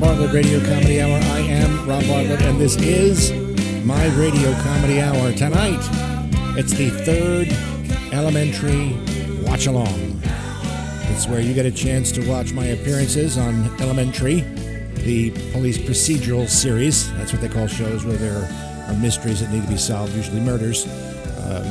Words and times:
Bartlett 0.00 0.32
Radio 0.32 0.58
Comedy 0.60 1.02
Hour. 1.02 1.12
I 1.12 1.40
am 1.40 1.86
Rob 1.86 2.02
Bartlett, 2.06 2.40
and 2.40 2.58
this 2.58 2.74
is 2.76 3.32
my 3.84 4.06
Radio 4.16 4.50
Comedy 4.62 4.98
Hour. 4.98 5.30
Tonight, 5.32 5.78
it's 6.58 6.72
the 6.72 6.88
third 6.88 7.48
elementary 8.10 8.94
watch 9.42 9.66
along. 9.66 10.18
It's 11.10 11.28
where 11.28 11.40
you 11.40 11.52
get 11.52 11.66
a 11.66 11.70
chance 11.70 12.10
to 12.12 12.26
watch 12.26 12.54
my 12.54 12.64
appearances 12.64 13.36
on 13.36 13.66
Elementary, 13.78 14.40
the 15.04 15.32
police 15.52 15.76
procedural 15.76 16.48
series. 16.48 17.12
That's 17.18 17.34
what 17.34 17.42
they 17.42 17.48
call 17.50 17.66
shows 17.66 18.02
where 18.02 18.16
there 18.16 18.48
are 18.88 18.94
mysteries 18.94 19.40
that 19.40 19.52
need 19.52 19.64
to 19.64 19.68
be 19.68 19.76
solved, 19.76 20.14
usually 20.14 20.40
murders. 20.40 20.86
Um, 21.44 21.66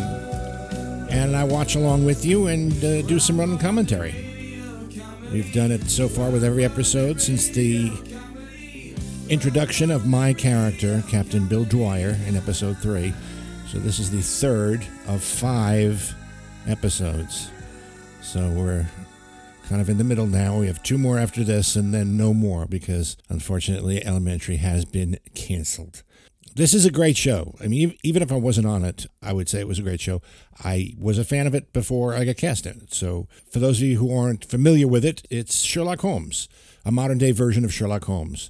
and 1.09 1.35
I 1.35 1.45
watch 1.45 1.75
along 1.75 2.05
with 2.05 2.23
you 2.23 2.45
and 2.45 2.71
uh, 2.83 3.01
do 3.01 3.17
some 3.17 3.39
running 3.39 3.57
commentary. 3.57 4.13
We've 5.31 5.51
done 5.51 5.71
it 5.71 5.89
so 5.89 6.07
far 6.07 6.29
with 6.29 6.43
every 6.43 6.63
episode 6.63 7.19
since 7.19 7.47
the 7.49 7.91
introduction 9.29 9.91
of 9.91 10.07
my 10.07 10.33
character, 10.33 11.03
Captain 11.07 11.45
Bill 11.45 11.63
Dwyer, 11.63 12.17
in 12.27 12.35
episode 12.35 12.79
three. 12.79 13.13
So 13.67 13.77
this 13.77 13.99
is 13.99 14.09
the 14.09 14.23
third 14.23 14.83
of 15.07 15.23
five 15.23 16.15
episodes. 16.67 17.51
So 18.21 18.49
we're 18.49 18.87
kind 19.67 19.81
of 19.81 19.89
in 19.89 19.99
the 19.99 20.03
middle 20.03 20.25
now. 20.25 20.57
We 20.57 20.65
have 20.65 20.81
two 20.81 20.97
more 20.97 21.19
after 21.19 21.43
this 21.43 21.75
and 21.75 21.93
then 21.93 22.17
no 22.17 22.33
more 22.33 22.65
because 22.65 23.17
unfortunately 23.29 24.03
Elementary 24.03 24.57
has 24.57 24.83
been 24.83 25.19
canceled. 25.35 26.01
This 26.55 26.73
is 26.73 26.87
a 26.87 26.91
great 26.91 27.15
show. 27.15 27.53
I 27.61 27.67
mean, 27.67 27.95
even 28.03 28.23
if 28.23 28.31
I 28.31 28.35
wasn't 28.35 28.65
on 28.65 28.83
it, 28.83 29.05
I 29.21 29.33
would 29.33 29.47
say 29.47 29.59
it 29.59 29.67
was 29.67 29.77
a 29.77 29.83
great 29.83 30.01
show. 30.01 30.23
I 30.63 30.95
was 30.97 31.19
a 31.19 31.23
fan 31.23 31.45
of 31.45 31.53
it 31.53 31.71
before 31.71 32.15
I 32.15 32.25
got 32.25 32.37
cast 32.37 32.65
in 32.65 32.81
it. 32.81 32.95
So, 32.95 33.27
for 33.51 33.59
those 33.59 33.77
of 33.77 33.87
you 33.87 33.99
who 33.99 34.11
aren't 34.11 34.45
familiar 34.45 34.87
with 34.87 35.05
it, 35.05 35.21
it's 35.29 35.61
Sherlock 35.61 36.01
Holmes, 36.01 36.49
a 36.83 36.91
modern 36.91 37.19
day 37.19 37.31
version 37.31 37.63
of 37.63 37.71
Sherlock 37.71 38.05
Holmes. 38.05 38.49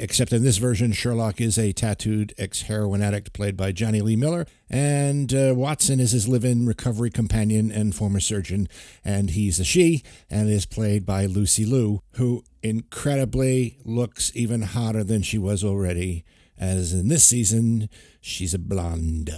Except 0.00 0.32
in 0.32 0.44
this 0.44 0.58
version, 0.58 0.92
Sherlock 0.92 1.40
is 1.40 1.58
a 1.58 1.72
tattooed 1.72 2.32
ex 2.38 2.62
heroin 2.62 3.02
addict 3.02 3.32
played 3.32 3.56
by 3.56 3.72
Jonny 3.72 4.00
Lee 4.00 4.14
Miller, 4.14 4.46
and 4.70 5.34
uh, 5.34 5.52
Watson 5.56 5.98
is 5.98 6.12
his 6.12 6.28
live 6.28 6.44
in 6.44 6.66
recovery 6.66 7.10
companion 7.10 7.72
and 7.72 7.94
former 7.94 8.20
surgeon, 8.20 8.68
and 9.04 9.30
he's 9.30 9.58
a 9.58 9.64
she, 9.64 10.04
and 10.30 10.48
is 10.48 10.66
played 10.66 11.04
by 11.04 11.26
Lucy 11.26 11.64
Liu, 11.64 12.00
who 12.12 12.44
incredibly 12.62 13.78
looks 13.84 14.30
even 14.36 14.62
hotter 14.62 15.02
than 15.02 15.22
she 15.22 15.36
was 15.36 15.64
already 15.64 16.24
as 16.58 16.92
in 16.92 17.08
this 17.08 17.24
season, 17.24 17.88
she's 18.20 18.54
a 18.54 18.58
blonde. 18.58 19.30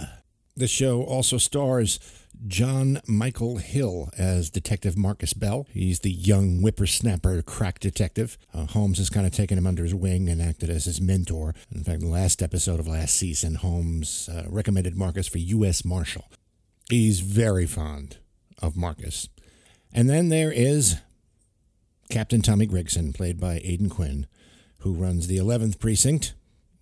The 0.55 0.67
show 0.67 1.03
also 1.03 1.37
stars 1.37 1.99
Jon 2.47 3.01
Michael 3.07 3.57
Hill 3.57 4.09
as 4.17 4.49
Detective 4.49 4.97
Marcus 4.97 5.33
Bell. 5.33 5.67
He's 5.71 5.99
the 5.99 6.11
young 6.11 6.59
whippersnapper 6.59 7.41
crack 7.43 7.79
detective. 7.79 8.37
Uh, 8.53 8.65
Holmes 8.65 8.97
has 8.97 9.09
kind 9.09 9.27
of 9.27 9.31
taken 9.31 9.57
him 9.57 9.67
under 9.67 9.83
his 9.83 9.93
wing 9.93 10.27
and 10.27 10.41
acted 10.41 10.69
as 10.69 10.85
his 10.85 10.99
mentor. 10.99 11.53
In 11.73 11.83
fact, 11.83 12.01
the 12.01 12.07
last 12.07 12.41
episode 12.41 12.79
of 12.79 12.87
last 12.87 13.15
season, 13.15 13.55
Holmes 13.55 14.27
uh, 14.29 14.45
recommended 14.49 14.95
Marcus 14.95 15.27
for 15.27 15.37
U.S. 15.37 15.85
Marshal. 15.85 16.25
He's 16.89 17.19
very 17.19 17.65
fond 17.67 18.17
of 18.61 18.75
Marcus. 18.75 19.29
And 19.93 20.09
then 20.09 20.29
there 20.29 20.51
is 20.51 20.97
Captain 22.09 22.41
Tommy 22.41 22.65
Gregson, 22.65 23.13
played 23.13 23.39
by 23.39 23.61
Aidan 23.63 23.89
Quinn, 23.89 24.25
who 24.79 24.93
runs 24.93 25.27
the 25.27 25.37
11th 25.37 25.79
Precinct 25.79 26.33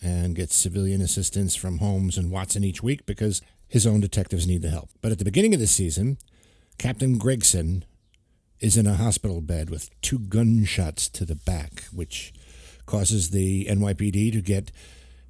and 0.01 0.35
gets 0.35 0.55
civilian 0.55 1.01
assistance 1.01 1.55
from 1.55 1.79
Holmes 1.79 2.17
and 2.17 2.31
Watson 2.31 2.63
each 2.63 2.81
week 2.81 3.05
because 3.05 3.41
his 3.69 3.87
own 3.87 4.01
detectives 4.01 4.47
need 4.47 4.61
the 4.61 4.69
help. 4.69 4.89
But 5.01 5.11
at 5.11 5.19
the 5.19 5.25
beginning 5.25 5.53
of 5.53 5.59
the 5.59 5.67
season, 5.67 6.17
Captain 6.77 7.17
Gregson 7.17 7.85
is 8.59 8.75
in 8.75 8.87
a 8.87 8.95
hospital 8.95 9.39
bed 9.39 9.69
with 9.69 9.89
two 10.01 10.19
gunshots 10.19 11.07
to 11.09 11.23
the 11.23 11.35
back, 11.35 11.83
which 11.93 12.33
causes 12.85 13.29
the 13.29 13.65
NYPD 13.65 14.33
to 14.33 14.41
get 14.41 14.71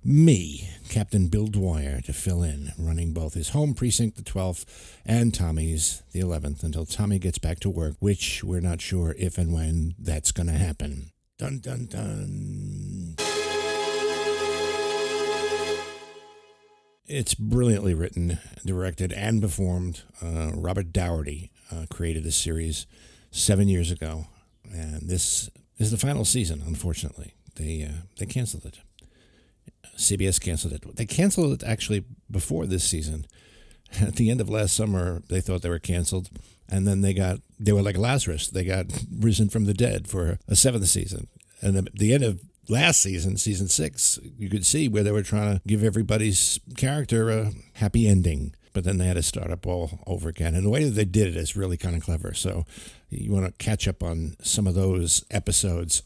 me, 0.03 0.69
Captain 0.87 1.27
Bill 1.27 1.47
Dwyer, 1.47 1.99
to 2.01 2.13
fill 2.13 2.41
in, 2.41 2.71
running 2.77 3.13
both 3.13 3.33
his 3.33 3.49
home 3.49 3.73
precinct, 3.73 4.15
the 4.15 4.23
12th, 4.23 4.65
and 5.05 5.33
Tommy's, 5.33 6.03
the 6.13 6.21
11th, 6.21 6.63
until 6.63 6.85
Tommy 6.85 7.19
gets 7.19 7.37
back 7.37 7.59
to 7.59 7.69
work, 7.69 7.95
which 7.99 8.43
we're 8.43 8.61
not 8.61 8.79
sure 8.79 9.13
if 9.19 9.37
and 9.37 9.53
when 9.53 9.95
that's 9.99 10.31
going 10.31 10.47
to 10.47 10.53
happen. 10.53 11.11
Dun 11.37 11.59
dun 11.59 11.87
dun. 11.87 13.28
It's 17.09 17.33
brilliantly 17.33 17.95
written, 17.95 18.37
directed, 18.63 19.11
and 19.11 19.41
performed. 19.41 20.03
Uh, 20.21 20.51
Robert 20.53 20.93
Doherty 20.93 21.51
uh, 21.71 21.87
created 21.89 22.23
this 22.23 22.35
series 22.35 22.85
seven 23.31 23.67
years 23.67 23.89
ago, 23.89 24.27
and 24.71 25.09
this 25.09 25.49
is 25.79 25.89
the 25.89 25.97
final 25.97 26.23
season. 26.23 26.61
Unfortunately, 26.63 27.33
they 27.55 27.81
uh, 27.81 28.03
they 28.19 28.27
canceled 28.27 28.63
it. 28.67 28.81
CBS 29.97 30.39
canceled 30.39 30.73
it. 30.73 30.95
They 30.97 31.07
canceled 31.07 31.53
it 31.53 31.67
actually 31.67 32.05
before 32.29 32.67
this 32.67 32.83
season. 32.83 33.25
At 33.99 34.17
the 34.17 34.29
end 34.29 34.39
of 34.39 34.47
last 34.47 34.75
summer, 34.75 35.23
they 35.29 35.41
thought 35.41 35.63
they 35.63 35.69
were 35.69 35.79
canceled, 35.79 36.29
and 36.69 36.87
then 36.87 37.01
they 37.01 37.15
got 37.15 37.39
they 37.59 37.71
were 37.71 37.81
like 37.81 37.97
Lazarus. 37.97 38.49
They 38.49 38.63
got 38.63 38.85
risen 39.19 39.49
from 39.49 39.65
the 39.65 39.73
dead 39.73 40.07
for 40.07 40.37
a 40.47 40.55
seventh 40.55 40.85
season. 40.85 41.27
And 41.59 41.75
at 41.75 41.95
the 41.95 42.13
end 42.13 42.23
of 42.23 42.39
last 42.69 43.01
season, 43.01 43.37
season 43.37 43.67
six, 43.67 44.19
you 44.37 44.49
could 44.49 44.65
see 44.65 44.87
where 44.87 45.03
they 45.03 45.11
were 45.11 45.23
trying 45.23 45.55
to 45.55 45.61
give 45.67 45.83
everybody's 45.83 46.59
character 46.77 47.29
a 47.29 47.51
happy 47.73 48.07
ending. 48.07 48.53
But 48.71 48.83
then 48.83 48.97
they 48.97 49.07
had 49.07 49.15
to 49.15 49.23
start 49.23 49.51
up 49.51 49.65
all 49.65 49.99
over 50.05 50.29
again. 50.29 50.53
And 50.53 50.63
the 50.63 50.69
way 50.69 50.83
that 50.83 50.91
they 50.91 51.05
did 51.05 51.29
it 51.29 51.35
is 51.35 51.55
really 51.55 51.75
kind 51.75 51.95
of 51.95 52.03
clever. 52.03 52.33
So 52.33 52.65
you 53.09 53.31
want 53.31 53.45
to 53.45 53.51
catch 53.63 53.87
up 53.87 54.03
on 54.03 54.35
some 54.41 54.67
of 54.67 54.75
those 54.75 55.25
episodes. 55.31 56.03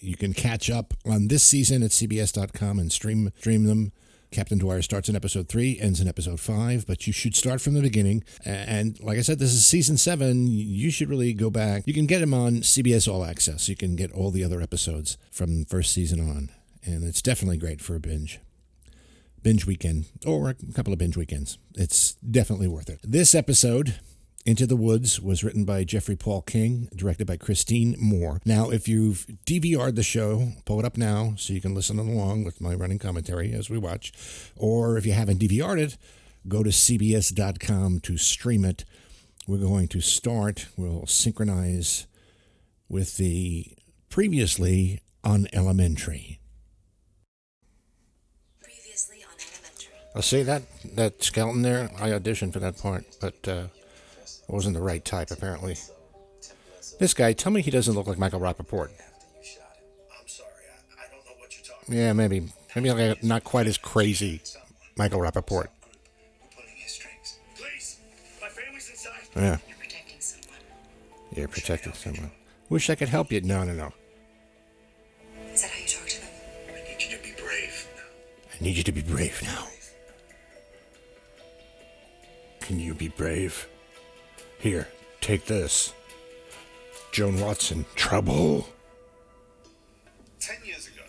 You 0.00 0.16
can 0.16 0.32
catch 0.32 0.70
up 0.70 0.94
on 1.04 1.28
this 1.28 1.42
season 1.42 1.82
at 1.82 1.90
CBS.com 1.90 2.78
and 2.78 2.90
stream 2.90 3.30
stream 3.38 3.64
them 3.64 3.92
Captain 4.30 4.58
Dwyer 4.58 4.82
starts 4.82 5.08
in 5.08 5.16
episode 5.16 5.48
three, 5.48 5.78
ends 5.80 6.00
in 6.00 6.08
episode 6.08 6.38
five, 6.38 6.86
but 6.86 7.06
you 7.06 7.12
should 7.12 7.34
start 7.34 7.60
from 7.60 7.74
the 7.74 7.80
beginning. 7.80 8.24
And 8.44 9.00
like 9.00 9.18
I 9.18 9.22
said, 9.22 9.38
this 9.38 9.54
is 9.54 9.64
season 9.64 9.96
seven. 9.96 10.46
You 10.46 10.90
should 10.90 11.08
really 11.08 11.32
go 11.32 11.50
back. 11.50 11.84
You 11.86 11.94
can 11.94 12.06
get 12.06 12.20
them 12.20 12.34
on 12.34 12.56
CBS 12.56 13.10
All 13.10 13.24
Access. 13.24 13.68
You 13.68 13.76
can 13.76 13.96
get 13.96 14.12
all 14.12 14.30
the 14.30 14.44
other 14.44 14.60
episodes 14.60 15.16
from 15.30 15.64
first 15.64 15.92
season 15.92 16.20
on. 16.20 16.50
And 16.84 17.04
it's 17.04 17.22
definitely 17.22 17.56
great 17.56 17.80
for 17.80 17.94
a 17.96 18.00
binge. 18.00 18.40
Binge 19.42 19.66
weekend, 19.66 20.06
or 20.26 20.50
a 20.50 20.54
couple 20.74 20.92
of 20.92 20.98
binge 20.98 21.16
weekends. 21.16 21.58
It's 21.74 22.14
definitely 22.14 22.66
worth 22.68 22.90
it. 22.90 22.98
This 23.02 23.34
episode 23.34 23.94
into 24.48 24.66
the 24.66 24.76
Woods 24.76 25.20
was 25.20 25.44
written 25.44 25.66
by 25.66 25.84
Jeffrey 25.84 26.16
Paul 26.16 26.40
King, 26.40 26.88
directed 26.96 27.26
by 27.26 27.36
Christine 27.36 27.94
Moore. 28.00 28.40
Now, 28.46 28.70
if 28.70 28.88
you've 28.88 29.26
DVR'd 29.44 29.94
the 29.94 30.02
show, 30.02 30.52
pull 30.64 30.78
it 30.78 30.86
up 30.86 30.96
now 30.96 31.34
so 31.36 31.52
you 31.52 31.60
can 31.60 31.74
listen 31.74 31.98
along 31.98 32.44
with 32.44 32.58
my 32.58 32.72
running 32.72 32.98
commentary 32.98 33.52
as 33.52 33.68
we 33.68 33.76
watch. 33.76 34.10
Or 34.56 34.96
if 34.96 35.04
you 35.04 35.12
haven't 35.12 35.42
DVR'd 35.42 35.78
it, 35.78 35.98
go 36.48 36.62
to 36.62 36.70
CBS.com 36.70 38.00
to 38.00 38.16
stream 38.16 38.64
it. 38.64 38.86
We're 39.46 39.58
going 39.58 39.86
to 39.88 40.00
start, 40.00 40.68
we'll 40.78 41.06
synchronize 41.06 42.06
with 42.88 43.18
the 43.18 43.76
previously 44.08 45.02
on 45.22 45.46
Elementary. 45.52 46.40
Previously 48.62 49.18
on 49.24 49.36
Elementary. 49.52 49.94
I'll 50.16 50.22
see 50.22 50.42
that 50.42 50.62
that 50.94 51.22
skeleton 51.22 51.60
there. 51.60 51.90
I 52.00 52.12
auditioned 52.12 52.54
for 52.54 52.60
that 52.60 52.78
part, 52.78 53.04
but 53.20 53.46
uh, 53.46 53.64
I 53.64 53.77
wasn't 54.48 54.74
the 54.74 54.80
right 54.82 55.04
type, 55.04 55.30
apparently. 55.30 55.76
This 56.98 57.14
guy, 57.14 57.32
tell 57.32 57.52
me 57.52 57.62
he 57.62 57.70
doesn't 57.70 57.94
look 57.94 58.06
like 58.06 58.18
Michael 58.18 58.40
Rapaport. 58.40 58.88
I'm 58.90 60.26
sorry, 60.26 60.48
I, 60.98 61.04
I 61.04 61.06
don't 61.12 61.24
know 61.24 61.32
what 61.38 61.54
you're 61.54 61.64
talking 61.76 61.94
Yeah, 61.94 62.12
maybe. 62.12 62.48
Maybe 62.74 62.90
like 62.90 63.22
not 63.22 63.44
quite 63.44 63.66
as 63.66 63.78
crazy 63.78 64.40
Michael 64.96 65.20
Rapaport. 65.20 65.48
We're 65.50 65.68
pulling 66.54 66.76
his 66.76 66.92
strings. 66.92 67.38
Please, 67.56 67.98
my 68.40 68.48
family's 68.48 68.88
inside. 68.90 69.12
Yeah, 69.36 69.58
You're 69.68 69.76
protecting 69.78 70.20
someone. 70.20 70.58
you're 71.34 71.48
protecting 71.48 71.92
someone. 71.92 72.30
Wish 72.68 72.90
I 72.90 72.94
could 72.94 73.08
help 73.08 73.30
you. 73.32 73.40
No, 73.40 73.64
no, 73.64 73.72
no. 73.74 73.92
Is 75.52 75.62
that 75.62 75.70
how 75.70 75.80
you 75.80 75.86
talk 75.88 76.06
to 76.08 76.20
them? 76.20 76.30
I 76.68 76.88
need 76.88 77.02
you 77.02 77.16
to 77.16 77.22
be 77.22 77.32
brave. 77.40 77.88
now. 77.96 78.02
I 78.60 78.64
need 78.64 78.76
you 78.76 78.82
to 78.82 78.92
be 78.92 79.02
brave 79.02 79.40
now. 79.44 79.66
Can 82.60 82.78
you 82.80 82.92
be 82.94 83.08
brave? 83.08 83.66
Here, 84.58 84.88
take 85.20 85.46
this. 85.46 85.92
Joan 87.12 87.40
Watson, 87.40 87.86
trouble? 87.94 88.68
Ten 90.40 90.56
years 90.64 90.86
ago, 90.88 91.02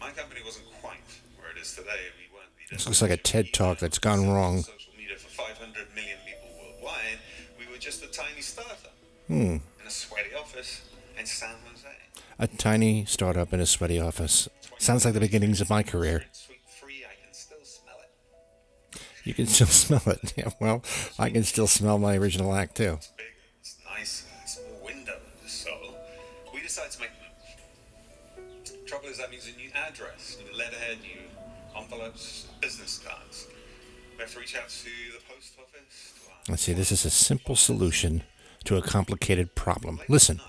my 0.00 0.10
company 0.10 0.40
wasn't 0.44 0.66
quite 0.80 0.96
where 1.38 1.50
it 1.50 1.60
is 1.60 1.74
today. 1.74 1.90
We 2.18 2.34
weren't 2.34 2.48
the 2.70 2.74
This 2.76 2.86
looks 2.86 3.02
like 3.02 3.10
a 3.10 3.16
TED 3.16 3.52
talk 3.52 3.78
that's 3.78 3.98
gone 3.98 4.28
wrong. 4.28 4.62
Social 4.62 4.92
media 4.98 5.16
for 5.16 5.28
500 5.28 5.94
million 5.94 6.16
people 6.26 6.48
worldwide. 6.60 7.18
We 7.58 7.70
were 7.70 7.78
just 7.78 8.02
a 8.02 8.08
tiny 8.08 8.40
startup 8.40 8.92
Hmm. 9.28 9.34
in 9.80 9.86
a 9.86 9.90
sweaty 9.90 10.34
office 10.34 10.82
in 11.18 11.26
San 11.26 11.54
Jose. 11.70 11.88
A 12.38 12.46
tiny 12.46 13.04
startup 13.06 13.52
in 13.52 13.60
a 13.60 13.66
sweaty 13.66 14.00
office. 14.00 14.48
Sounds 14.78 15.04
like 15.04 15.14
the 15.14 15.20
beginnings 15.20 15.60
of 15.60 15.70
my 15.70 15.82
career. 15.82 16.26
You 19.24 19.32
can 19.34 19.46
still 19.46 19.66
smell 19.84 20.02
it. 20.06 20.34
Yeah, 20.36 20.50
well, 20.60 20.82
I 21.18 21.30
can 21.30 21.42
still 21.44 21.66
smell 21.66 21.98
my 21.98 22.16
original 22.16 22.54
act 22.54 22.76
too. 22.76 22.94
It's 22.98 23.08
big, 23.16 23.26
it's 23.60 23.76
nice, 23.84 24.26
it's 24.42 24.60
more 24.68 24.84
window, 24.84 25.18
so 25.46 25.70
we 26.52 26.60
decided 26.62 26.92
to 26.92 27.00
make. 27.00 27.10
Trouble 28.86 29.08
is, 29.08 29.18
that 29.18 29.30
means 29.30 29.48
a 29.52 29.56
new 29.56 29.70
address, 29.74 30.36
new 30.44 30.56
letterhead, 30.56 30.98
new 31.00 31.20
envelopes, 31.76 32.46
business 32.60 32.98
cards. 33.04 33.48
We 34.16 34.20
have 34.20 34.32
to 34.32 34.38
reach 34.38 34.56
out 34.56 34.68
to 34.68 34.84
the 34.84 35.20
post 35.28 35.54
office. 35.58 36.14
Let's 36.48 36.62
see, 36.62 36.74
this 36.74 36.92
is 36.92 37.04
a 37.04 37.10
simple 37.10 37.56
solution 37.56 38.22
to 38.64 38.76
a 38.76 38.82
complicated 38.82 39.54
problem. 39.54 40.00
Listen. 40.08 40.40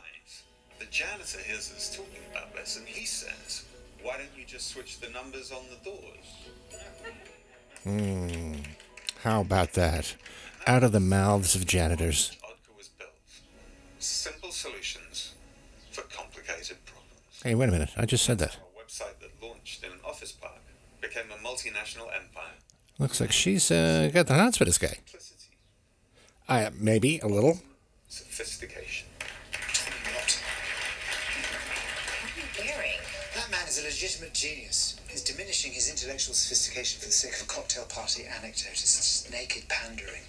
The 0.80 0.86
janitor 0.92 1.40
hears 1.40 1.72
us 1.76 1.96
talking 1.96 2.22
about 2.32 2.54
this, 2.54 2.78
and 2.78 2.86
he 2.86 3.06
says, 3.06 3.66
"Why 4.04 4.18
don't 4.18 4.30
you 4.38 4.46
just 4.46 4.68
switch 4.68 5.00
the 5.00 5.10
numbers 5.10 5.52
on 5.52 5.64
the 5.70 5.90
doors?" 5.90 6.26
How 9.24 9.42
about 9.42 9.74
that? 9.74 10.16
Out 10.66 10.84
of 10.84 10.92
the 10.92 11.00
mouths 11.00 11.54
of 11.56 11.66
janitors. 11.68 12.32
Odka 12.44 12.76
was 12.76 12.88
built. 12.88 13.12
Simple 14.00 14.52
solutions 14.52 15.34
for 15.92 16.02
complicated 16.04 16.78
problems. 16.86 17.42
Hey, 17.44 17.54
wait 17.54 17.70
a 17.70 17.72
minute. 17.72 17.92
I 17.96 18.06
just 18.06 18.26
said 18.26 18.40
that. 18.40 18.56
A 18.56 18.60
website 18.84 19.20
that 19.22 19.30
launched 19.42 19.84
in 19.84 19.92
an 19.92 20.00
office 20.04 20.32
park 20.32 20.54
became 21.00 21.26
a 21.32 21.36
multinational 21.48 22.08
empire. 22.16 22.54
Looks 22.98 23.22
like 23.22 23.32
she's 23.32 23.70
uh, 23.70 24.10
got 24.12 24.26
the 24.28 24.34
hots 24.34 24.58
for 24.58 24.66
this 24.66 24.80
guy. 24.80 24.88
Simplicity, 25.06 25.50
Uh, 26.50 26.70
maybe 26.80 27.20
a 27.20 27.28
little. 27.28 27.60
sophistication. 28.08 29.08
What? 30.16 30.42
What 32.24 32.64
are 32.64 32.64
you 32.66 32.70
wearing? 32.74 33.00
That 33.36 33.52
man 33.52 33.68
is 33.68 33.80
a 33.80 33.84
legitimate 33.84 34.34
genius. 34.34 34.85
He's 35.26 35.34
diminishing 35.34 35.72
his 35.72 35.90
intellectual 35.90 36.36
sophistication 36.36 37.00
for 37.00 37.08
the 37.08 37.12
sake 37.12 37.34
of 37.34 37.42
a 37.42 37.46
cocktail 37.46 37.86
party 37.86 38.26
anecdote. 38.26 38.74
It's 38.74 38.96
just 38.96 39.32
naked 39.32 39.68
pandering. 39.68 40.22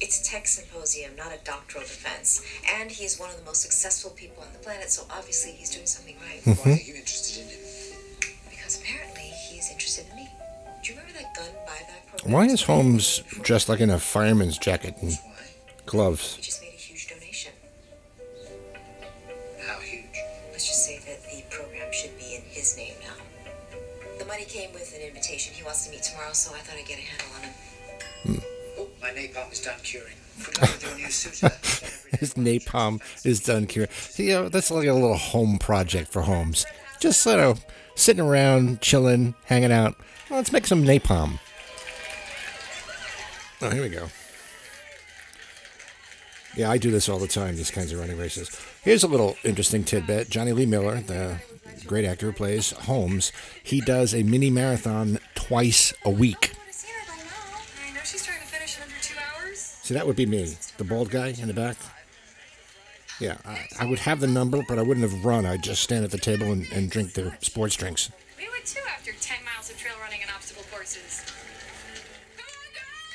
It's 0.00 0.22
a 0.22 0.24
tech 0.24 0.46
symposium, 0.48 1.16
not 1.16 1.32
a 1.32 1.38
doctoral 1.44 1.84
defense. 1.84 2.40
And 2.78 2.90
he's 2.90 3.18
one 3.20 3.28
of 3.28 3.36
the 3.36 3.44
most 3.44 3.60
successful 3.60 4.10
people 4.12 4.42
on 4.42 4.52
the 4.54 4.58
planet, 4.60 4.90
so 4.90 5.04
obviously 5.10 5.52
he's 5.52 5.70
doing 5.70 5.86
something 5.86 6.16
right. 6.26 6.40
Mm-hmm. 6.44 6.68
Why 6.68 6.76
are 6.76 6.80
you 6.80 6.94
interested 6.94 7.42
in 7.42 7.48
him? 7.48 7.58
because 8.50 8.80
apparently 8.80 9.30
he's 9.50 9.70
interested 9.70 10.06
in 10.10 10.16
me. 10.16 10.28
Do 10.82 10.92
you 10.92 10.98
remember 10.98 11.18
that 11.20 11.34
gun 11.36 11.50
buyback 11.68 12.06
program? 12.08 12.32
Why 12.32 12.46
is 12.46 12.62
Holmes 12.62 13.22
dressed 13.42 13.68
like 13.68 13.80
in 13.80 13.90
a 13.90 13.98
fireman's 13.98 14.56
jacket 14.56 14.96
and 15.02 15.12
gloves? 15.84 16.36
He 16.36 16.42
just 16.42 16.62
made 16.62 16.72
a 16.72 16.76
huge 16.76 17.08
donation. 17.08 17.52
How 19.66 19.78
huge? 19.80 20.04
Let's 20.52 20.66
just 20.66 20.86
say 20.86 20.98
that 21.00 21.22
the 21.30 21.42
program 21.54 21.92
should 21.92 22.16
be 22.18 22.34
in 22.36 22.42
his 22.48 22.76
name 22.76 22.95
now. 24.36 24.44
The 24.44 24.50
money 24.50 24.66
came 24.66 24.72
with 24.72 24.94
an 24.94 25.02
invitation. 25.02 25.54
He 25.54 25.62
wants 25.62 25.86
to 25.86 25.90
meet 25.90 26.02
tomorrow, 26.02 26.32
so 26.32 26.54
I 26.54 26.58
thought 26.58 26.76
I'd 26.78 26.86
get 26.86 26.98
a 26.98 27.02
handle 27.02 27.26
on 27.36 27.42
him. 27.42 27.54
Hmm. 28.22 28.38
Oh, 28.78 28.88
my 29.00 29.10
napalm 29.10 29.52
is 29.52 29.60
done 29.60 29.78
curing. 29.82 30.14
Good 30.44 30.60
with 30.60 30.84
your 30.84 30.96
new 30.96 31.10
suitor. 31.10 31.48
His 32.18 32.34
napalm 32.34 33.00
is 33.24 33.40
done 33.40 33.66
curing. 33.66 33.88
You 34.16 34.28
know, 34.28 34.48
that's 34.48 34.70
like 34.70 34.86
a 34.86 34.92
little 34.92 35.16
home 35.16 35.58
project 35.58 36.12
for 36.12 36.22
Holmes. 36.22 36.66
Just 37.00 37.20
sort 37.20 37.40
of 37.40 37.64
sitting 37.94 38.24
around, 38.24 38.80
chilling, 38.80 39.34
hanging 39.44 39.72
out. 39.72 39.96
Well, 40.28 40.38
let's 40.38 40.52
make 40.52 40.66
some 40.66 40.84
napalm. 40.84 41.38
Oh, 43.62 43.70
here 43.70 43.82
we 43.82 43.88
go. 43.88 44.08
Yeah, 46.56 46.70
I 46.70 46.78
do 46.78 46.90
this 46.90 47.08
all 47.08 47.18
the 47.18 47.26
time, 47.26 47.56
these 47.56 47.70
kinds 47.70 47.92
of 47.92 48.00
running 48.00 48.18
races. 48.18 48.50
Here's 48.82 49.02
a 49.02 49.08
little 49.08 49.36
interesting 49.44 49.84
tidbit. 49.84 50.30
Jonny 50.30 50.52
Lee 50.52 50.64
Miller, 50.64 51.00
the 51.00 51.38
great 51.86 52.04
actor 52.04 52.26
who 52.26 52.32
plays 52.32 52.70
Holmes, 52.72 53.32
he 53.62 53.80
does 53.80 54.14
a 54.14 54.22
mini 54.22 54.50
marathon 54.50 55.18
twice 55.34 55.92
a 56.04 56.10
week. 56.10 56.52
I 56.54 56.58
want 56.58 56.72
to 56.72 56.74
see 56.74 56.88
her 56.92 57.06
by 57.06 57.16
now. 57.16 57.90
I 57.90 57.94
know 57.94 58.00
she's 58.04 58.24
trying 58.24 58.40
to 58.40 58.46
finish 58.46 58.78
under 58.80 58.94
two 59.00 59.14
hours. 59.18 59.58
See, 59.58 59.94
that 59.94 60.06
would 60.06 60.16
be 60.16 60.26
me, 60.26 60.56
the 60.78 60.84
bald 60.84 61.10
guy 61.10 61.28
in 61.28 61.48
the 61.48 61.54
back. 61.54 61.76
Yeah, 63.20 63.38
I, 63.46 63.66
I 63.80 63.86
would 63.86 64.00
have 64.00 64.20
the 64.20 64.26
number, 64.26 64.62
but 64.68 64.78
I 64.78 64.82
wouldn't 64.82 65.10
have 65.10 65.24
run. 65.24 65.46
I'd 65.46 65.62
just 65.62 65.82
stand 65.82 66.04
at 66.04 66.10
the 66.10 66.18
table 66.18 66.52
and, 66.52 66.66
and 66.72 66.90
drink 66.90 67.14
the 67.14 67.32
sports 67.40 67.74
drinks. 67.74 68.10
We 68.36 68.46
would 68.48 68.66
too 68.66 68.80
after 68.88 69.12
10 69.12 69.38
miles 69.44 69.70
of 69.70 69.78
trail 69.78 69.94
running 70.02 70.20
and 70.20 70.30
obstacle 70.30 70.64
courses. 70.70 71.24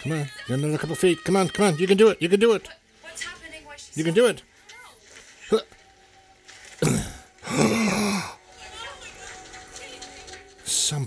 Come 0.01 0.13
on, 0.13 0.29
got 0.47 0.57
another 0.57 0.79
couple 0.79 0.95
feet. 0.95 1.23
Come 1.23 1.35
on, 1.35 1.49
come 1.49 1.67
on. 1.67 1.77
You 1.77 1.85
can 1.85 1.97
do 1.97 2.07
it. 2.07 2.19
You 2.19 2.29
can 2.29 2.39
do 2.39 2.53
it. 2.53 2.67
What's 3.01 3.21
happening? 3.21 3.63
What 3.65 3.87
You 3.93 4.03
can 4.03 4.15
do 4.15 4.25
it. 4.25 4.41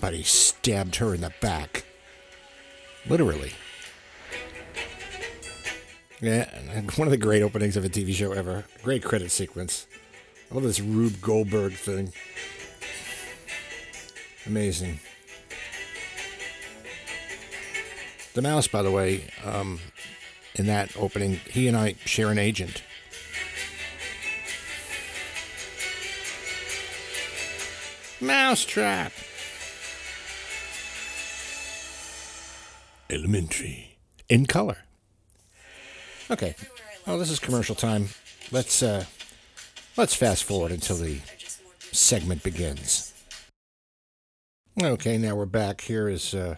Somebody 0.04 0.22
stabbed 0.22 0.96
her 0.96 1.14
in 1.14 1.22
the 1.22 1.32
back. 1.40 1.86
Literally. 3.08 3.52
Yeah, 6.20 6.44
one 6.96 7.08
of 7.08 7.10
the 7.10 7.16
great 7.16 7.40
openings 7.40 7.74
of 7.78 7.86
a 7.86 7.88
TV 7.88 8.12
show 8.12 8.32
ever. 8.32 8.66
Great 8.82 9.02
credit 9.02 9.30
sequence. 9.30 9.86
I 10.50 10.54
love 10.56 10.64
this 10.64 10.78
Rube 10.78 11.22
Goldberg 11.22 11.72
thing. 11.72 12.12
Amazing. 14.44 15.00
The 18.34 18.42
mouse, 18.42 18.68
by 18.68 18.82
the 18.82 18.90
way, 18.90 19.30
um, 19.42 19.80
in 20.54 20.66
that 20.66 20.94
opening, 20.98 21.40
he 21.48 21.66
and 21.66 21.78
I 21.78 21.94
share 22.04 22.28
an 22.28 22.36
agent. 22.36 22.82
Mousetrap. 28.20 29.14
Elementary. 33.14 33.96
In 34.28 34.44
color. 34.44 34.78
Okay. 36.32 36.56
Well, 37.06 37.16
this 37.16 37.30
is 37.30 37.38
commercial 37.38 37.76
time. 37.76 38.08
Let's 38.50 38.82
uh 38.82 39.04
let's 39.96 40.14
fast 40.14 40.42
forward 40.42 40.72
until 40.72 40.96
the 40.96 41.20
segment 41.92 42.42
begins. 42.42 43.12
Okay, 44.82 45.16
now 45.16 45.36
we're 45.36 45.46
back. 45.46 45.82
Here 45.82 46.08
is 46.08 46.34
uh 46.34 46.56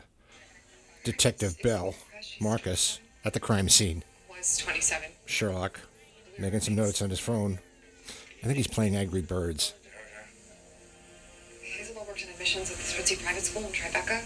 Detective 1.05 1.59
Bell, 1.63 1.95
Marcus, 2.41 3.01
at 3.23 3.35
the 3.35 3.41
crime 3.41 3.69
scene. 3.69 4.03
was 4.35 4.57
27. 4.57 5.11
Sherlock, 5.27 5.79
making 6.39 6.61
some 6.61 6.75
notes 6.75 7.03
on 7.03 7.11
his 7.11 7.21
phone. 7.21 7.59
I 8.43 8.47
think 8.47 8.57
he's 8.57 8.67
playing 8.67 8.97
Angry 8.97 9.21
Birds. 9.21 9.75
Isabel 11.79 12.07
worked 12.09 12.23
in 12.23 12.31
admissions 12.31 12.71
at 12.71 12.79
this 12.79 12.95
ritzy 12.95 13.23
private 13.23 13.43
school 13.43 13.63
in 13.63 13.73
Tribeca, 13.73 14.25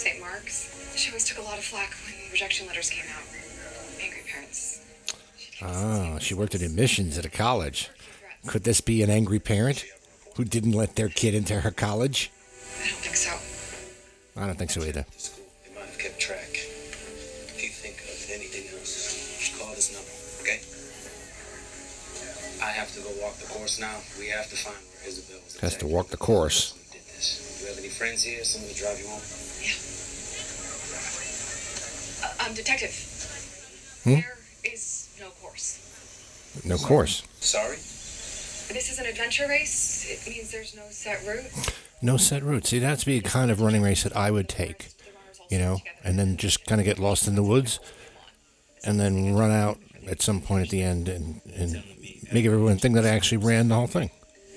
St. 0.00 0.18
Mark's. 0.18 0.96
She 0.96 1.10
always 1.10 1.26
took 1.26 1.36
a 1.36 1.42
lot 1.42 1.58
of 1.58 1.64
flack 1.64 1.92
when 2.06 2.14
rejection 2.32 2.66
letters 2.66 2.88
came 2.88 3.04
out. 3.12 3.22
Angry 4.02 4.22
parents. 4.26 4.80
Ah, 5.60 6.16
she 6.18 6.32
worked 6.32 6.54
at 6.54 6.62
admissions 6.62 7.18
at 7.18 7.26
a 7.26 7.28
college. 7.28 7.90
Could 8.46 8.64
this 8.64 8.80
be 8.80 9.02
an 9.02 9.10
angry 9.10 9.38
parent 9.38 9.84
who 10.36 10.44
didn't 10.44 10.72
let 10.72 10.96
their 10.96 11.10
kid 11.10 11.34
into 11.34 11.60
her 11.60 11.70
college? 11.70 12.30
I 12.82 12.88
don't 12.88 12.96
think 13.04 13.14
so. 13.14 13.36
I 14.40 14.46
don't 14.46 14.56
think 14.56 14.70
so 14.70 14.80
either. 14.84 15.04
School, 15.18 15.44
they 15.68 15.74
might 15.74 15.84
have 15.84 15.98
kept 15.98 16.18
track. 16.18 16.48
If 16.48 17.60
you 17.60 17.68
think 17.68 18.00
of 18.00 18.30
anything 18.32 18.72
else, 18.72 19.36
just 19.36 19.60
call 19.60 19.74
this 19.74 19.92
number, 19.92 20.08
okay? 20.40 20.64
I 22.64 22.72
have 22.72 22.88
to 22.94 23.00
go 23.02 23.10
walk 23.20 23.36
the 23.36 23.52
course 23.52 23.78
now. 23.78 24.00
We 24.18 24.28
have 24.28 24.48
to 24.48 24.56
find 24.56 24.80
where 24.80 25.08
Isabel 25.10 25.44
was. 25.44 25.60
Has 25.60 25.76
to 25.76 25.86
walk 25.86 26.08
the 26.08 26.16
course. 26.16 26.72
We 26.88 26.96
did 26.96 27.04
this. 27.04 27.60
You 27.60 27.68
have 27.68 27.76
any 27.76 27.88
friends 27.92 28.22
here? 28.22 28.42
Someone 28.44 28.72
to 28.72 28.78
drive 28.80 28.98
you 28.98 29.06
home? 29.06 29.20
Uh, 29.20 29.89
um, 32.44 32.54
detective. 32.54 32.90
Hmm? 34.04 34.14
There 34.14 34.38
is 34.64 35.08
no 35.20 35.28
course. 35.42 36.62
No 36.64 36.76
course. 36.76 37.22
Sorry? 37.40 37.76
This 38.72 38.90
is 38.90 38.98
an 38.98 39.06
adventure 39.06 39.48
race. 39.48 40.06
It 40.08 40.30
means 40.30 40.52
there's 40.52 40.76
no 40.76 40.84
set 40.90 41.26
route. 41.26 41.74
No 42.02 42.16
set 42.16 42.42
route. 42.42 42.66
See, 42.66 42.78
that's 42.78 43.04
be 43.04 43.18
a 43.18 43.22
kind 43.22 43.50
of 43.50 43.60
running 43.60 43.82
race 43.82 44.04
that 44.04 44.16
I 44.16 44.30
would 44.30 44.48
take, 44.48 44.88
you 45.50 45.58
know, 45.58 45.78
and 46.04 46.18
then 46.18 46.36
just 46.36 46.66
kind 46.66 46.80
of 46.80 46.84
get 46.84 46.98
lost 46.98 47.26
in 47.26 47.34
the 47.34 47.42
woods 47.42 47.80
and 48.84 48.98
then 48.98 49.34
run 49.34 49.50
out 49.50 49.78
at 50.08 50.22
some 50.22 50.40
point 50.40 50.64
at 50.64 50.70
the 50.70 50.82
end 50.82 51.08
and, 51.08 51.40
and 51.54 51.82
make 52.32 52.46
everyone 52.46 52.78
think 52.78 52.94
that 52.94 53.04
I 53.04 53.10
actually 53.10 53.38
ran 53.38 53.68
the 53.68 53.74
whole 53.74 53.86
thing. 53.86 54.10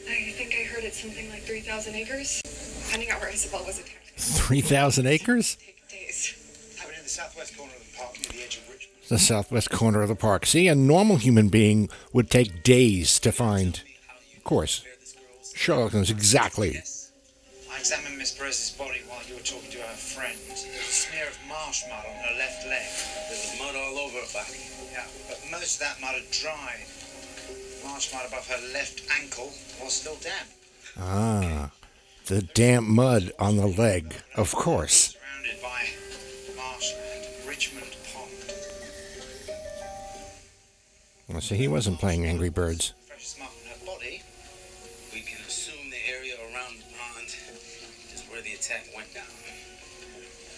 I 0.08 0.32
think 0.32 0.54
I 0.54 0.64
heard 0.64 0.84
it's 0.84 1.02
something 1.02 1.30
like 1.30 1.42
3,000 1.42 1.96
acres. 1.96 2.42
Finding 2.92 3.10
out 3.10 3.20
where 3.20 3.30
Isabel 3.30 3.66
was 3.66 3.80
attacked. 3.80 4.00
3,000 4.18 5.08
acres? 5.08 5.56
Take 5.56 5.90
days. 5.90 6.76
Happened 6.78 6.98
in 6.98 7.03
the 7.03 7.03
southwest 7.14 7.56
corner 7.56 7.74
of 7.76 7.92
the 7.92 7.98
park 7.98 8.20
near 8.20 8.32
the 8.32 8.44
edge 8.44 8.58
of 8.58 8.68
Richmond. 8.68 8.98
The 9.08 9.20
southwest 9.20 9.70
corner 9.70 10.02
of 10.02 10.10
the 10.10 10.16
park. 10.16 10.48
See, 10.48 10.68
a 10.68 10.74
normal 10.74 11.18
human 11.18 11.50
being 11.50 11.90
would 12.12 12.32
take 12.32 12.64
days 12.64 13.20
to 13.20 13.32
find. 13.32 13.84
Of 14.36 14.44
course. 14.44 14.84
Sherlock 15.54 15.94
knows 15.94 16.10
exactly. 16.10 16.78
I 17.72 17.78
examined 17.78 18.18
Miss 18.18 18.32
Perez's 18.32 18.72
body 18.72 19.02
while 19.08 19.22
you 19.30 19.36
were 19.36 19.42
talking 19.42 19.70
to 19.72 19.78
her 19.78 19.94
friend. 19.94 20.36
There's 20.48 20.66
a 20.66 20.92
smear 21.06 21.28
of 21.28 21.38
marsh 21.48 21.84
mud 21.88 22.04
on 22.04 22.16
her 22.26 22.36
left 22.40 22.66
leg. 22.66 22.90
There 23.30 23.38
was 23.38 23.60
mud 23.60 23.76
all 23.76 23.98
over 24.00 24.18
her 24.18 24.34
body. 24.34 24.58
Yeah, 24.92 25.06
but 25.30 25.38
most 25.52 25.76
of 25.76 25.82
that 25.86 26.02
mud 26.02 26.16
had 26.16 26.32
dried. 26.32 26.82
Marsh 27.86 28.12
mud 28.12 28.26
above 28.28 28.48
her 28.48 28.74
left 28.74 29.04
ankle 29.22 29.54
was 29.84 29.94
still 29.94 30.18
damp. 30.22 30.50
Ah, 30.98 31.70
the 32.26 32.42
damp 32.42 32.88
mud 32.88 33.32
on 33.38 33.58
the 33.58 33.68
leg. 33.68 34.16
Of 34.36 34.56
course. 34.56 35.14
Surrounded 35.14 35.62
by 35.62 35.90
Well, 41.34 41.42
see, 41.42 41.56
he 41.56 41.68
wasn't 41.68 42.00
playing 42.00 42.28
Angry 42.28 42.50
Birds. 42.50 42.94
Precious 43.08 43.40
mark 43.40 43.50
on 43.50 43.72
her 43.72 43.86
body. 43.88 44.22
We 45.12 45.22
can 45.22 45.44
assume 45.48 45.90
the 45.90 45.98
area 46.08 46.36
around 46.36 46.78
beyond 46.78 47.26
is 48.14 48.24
where 48.30 48.40
the 48.44 48.54
attack 48.54 48.86
went 48.96 49.12
down. 49.16 49.26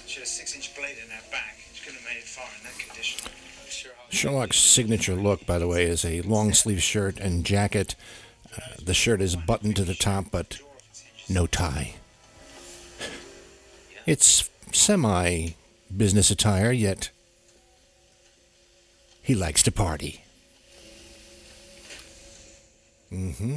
She 0.05 0.20
had 0.20 0.24
a 0.24 0.29
six-inch 0.29 0.75
blade 0.75 0.98
in 1.01 1.10
her 1.10 1.24
back. 1.32 1.60
She 1.74 1.86
couldn't 1.86 2.01
have 2.01 2.10
made 2.13 2.17
it 2.20 2.25
far 2.25 2.46
in 2.58 2.63
that 2.65 2.77
condition. 2.77 3.32
Sure 3.70 3.94
Sherlock's 4.10 4.58
signature 4.58 5.15
look, 5.15 5.46
by 5.46 5.60
the 5.60 5.67
way, 5.67 5.86
is 5.86 6.03
a 6.03 6.20
long 6.24 6.53
sleeve 6.53 6.84
shirt 6.84 7.20
and 7.20 7.46
jacket. 7.46 7.96
Uh, 8.53 8.75
the 8.84 8.94
shirt 8.94 9.22
is 9.22 9.38
buttoned 9.38 9.77
to 9.77 9.86
the 9.86 9.96
top, 9.96 10.25
but 10.29 10.60
no 11.29 11.48
tie. 11.48 11.96
It's 14.05 14.50
semi 14.74 15.51
business 15.96 16.29
attire, 16.29 16.74
yet 16.74 17.12
he 19.24 19.36
likes 19.36 19.63
to 19.63 19.72
party. 19.72 20.25
Mm 23.12 23.36
hmm. 23.36 23.56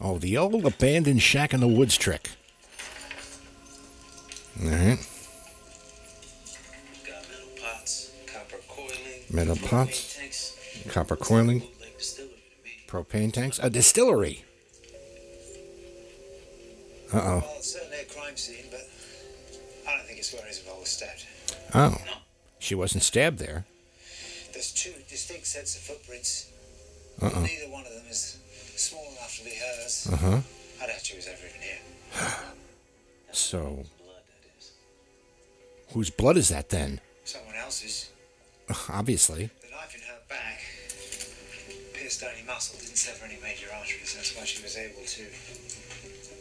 Oh, 0.00 0.18
the 0.18 0.36
old 0.36 0.64
abandoned 0.66 1.22
shack 1.22 1.52
in 1.54 1.60
the 1.60 1.68
woods 1.68 1.96
trick. 1.96 2.30
All 4.62 4.68
right. 4.68 4.98
got 7.06 7.22
metal 7.28 7.48
pots, 7.62 8.12
copper 8.26 8.56
coiling, 8.68 9.22
Metal 9.30 9.56
propane 9.56 9.68
pots, 9.68 10.16
tanks. 10.16 10.56
copper 10.88 11.16
coiling, 11.16 11.60
Bootleg 11.60 11.98
distillery 11.98 12.30
to 12.34 12.64
me. 12.64 12.70
propane 12.88 13.32
tanks, 13.32 13.58
a 13.62 13.70
distillery. 13.70 14.44
Uh 17.12 17.18
oh. 17.18 17.38
Well, 17.40 17.54
it's 17.58 17.72
certainly 17.74 17.98
a 18.00 18.04
crime 18.04 18.36
scene, 18.36 18.64
but 18.70 18.80
I 19.88 19.96
don't 19.96 20.06
think 20.06 20.18
it's 20.18 20.32
where 20.32 20.46
Isabel 20.48 20.78
was 20.80 20.88
stabbed. 20.88 21.26
Oh. 21.74 21.96
She 22.58 22.74
wasn't 22.74 23.02
stabbed 23.02 23.38
there. 23.38 23.64
There's 24.52 24.72
two 24.72 24.92
distinct 25.08 25.46
sets 25.46 25.76
of 25.76 25.82
footprints. 25.82 26.50
Uh 27.20 27.30
oh. 27.34 27.40
Neither 27.40 27.70
one 27.70 27.84
of 27.86 27.92
them 27.92 28.04
is 28.10 28.38
small 28.76 29.04
enough 29.12 29.36
to 29.38 29.44
be 29.44 29.50
hers. 29.50 30.08
Uh 30.12 30.16
huh. 30.16 30.40
I 30.82 30.86
doubt 30.86 31.00
she 31.04 31.16
was 31.16 31.26
ever 31.28 31.38
even 31.48 31.60
here. 31.60 31.78
So, 33.34 33.60
Blood, 33.64 34.20
that 34.28 34.44
is. 34.58 34.72
whose 35.94 36.10
blood 36.10 36.36
is 36.36 36.50
that 36.50 36.68
then? 36.68 37.00
Someone 37.24 37.54
else's. 37.56 38.10
Obviously. 38.90 39.48
The 39.62 39.70
knife 39.70 39.94
in 39.94 40.02
her 40.02 40.20
back 40.28 40.60
pierced 41.94 42.22
only 42.22 42.42
muscle, 42.46 42.78
didn't 42.78 42.96
sever 42.98 43.24
any 43.24 43.40
major 43.40 43.68
arteries. 43.74 44.12
That's 44.14 44.36
why 44.36 44.44
she 44.44 44.62
was 44.62 44.76
able 44.76 45.00
to 45.00 45.22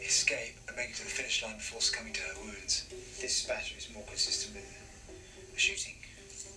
escape 0.04 0.56
and 0.68 0.76
make 0.76 0.90
it 0.90 0.96
to 0.98 1.04
the 1.04 1.10
finish 1.16 1.42
line 1.44 1.56
before 1.56 1.80
succumbing 1.80 2.12
to 2.14 2.22
her 2.22 2.36
wounds. 2.44 2.88
This 3.22 3.38
spatter 3.38 3.76
is 3.78 3.88
more 3.94 4.04
consistent 4.08 4.56
with 4.56 4.68
a 5.56 5.60
shooting. 5.60 5.96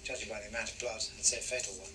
Judging 0.02 0.28
by 0.30 0.40
the 0.42 0.48
amount 0.48 0.72
of 0.72 0.80
blood, 0.80 0.98
I'd 0.98 1.24
say 1.24 1.38
a 1.38 1.46
fatal 1.46 1.74
one. 1.78 1.94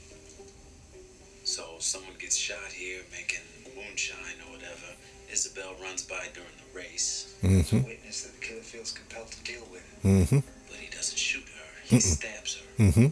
So 1.43 1.75
someone 1.79 2.15
gets 2.19 2.37
shot 2.37 2.71
here 2.71 3.01
making 3.11 3.43
moonshine 3.79 4.37
or 4.45 4.57
whatever. 4.57 4.89
Isabel 5.31 5.75
runs 5.81 6.03
by 6.03 6.27
during 6.33 6.55
the 6.57 6.77
race, 6.77 7.35
It's 7.43 7.71
a 7.71 7.77
witness 7.77 8.23
that 8.23 8.39
the 8.39 8.45
killer 8.45 8.61
feels 8.61 8.91
compelled 8.91 9.31
to 9.31 9.43
deal 9.43 9.61
with. 9.71 9.85
Mm 10.03 10.27
hmm. 10.27 10.39
but 10.67 10.77
he 10.77 10.89
doesn't 10.89 11.17
shoot 11.17 11.45
her. 11.45 11.67
He 11.85 11.99
stabs 11.99 12.57
her. 12.57 12.83
Mm 12.83 12.93
hmm. 12.93 13.07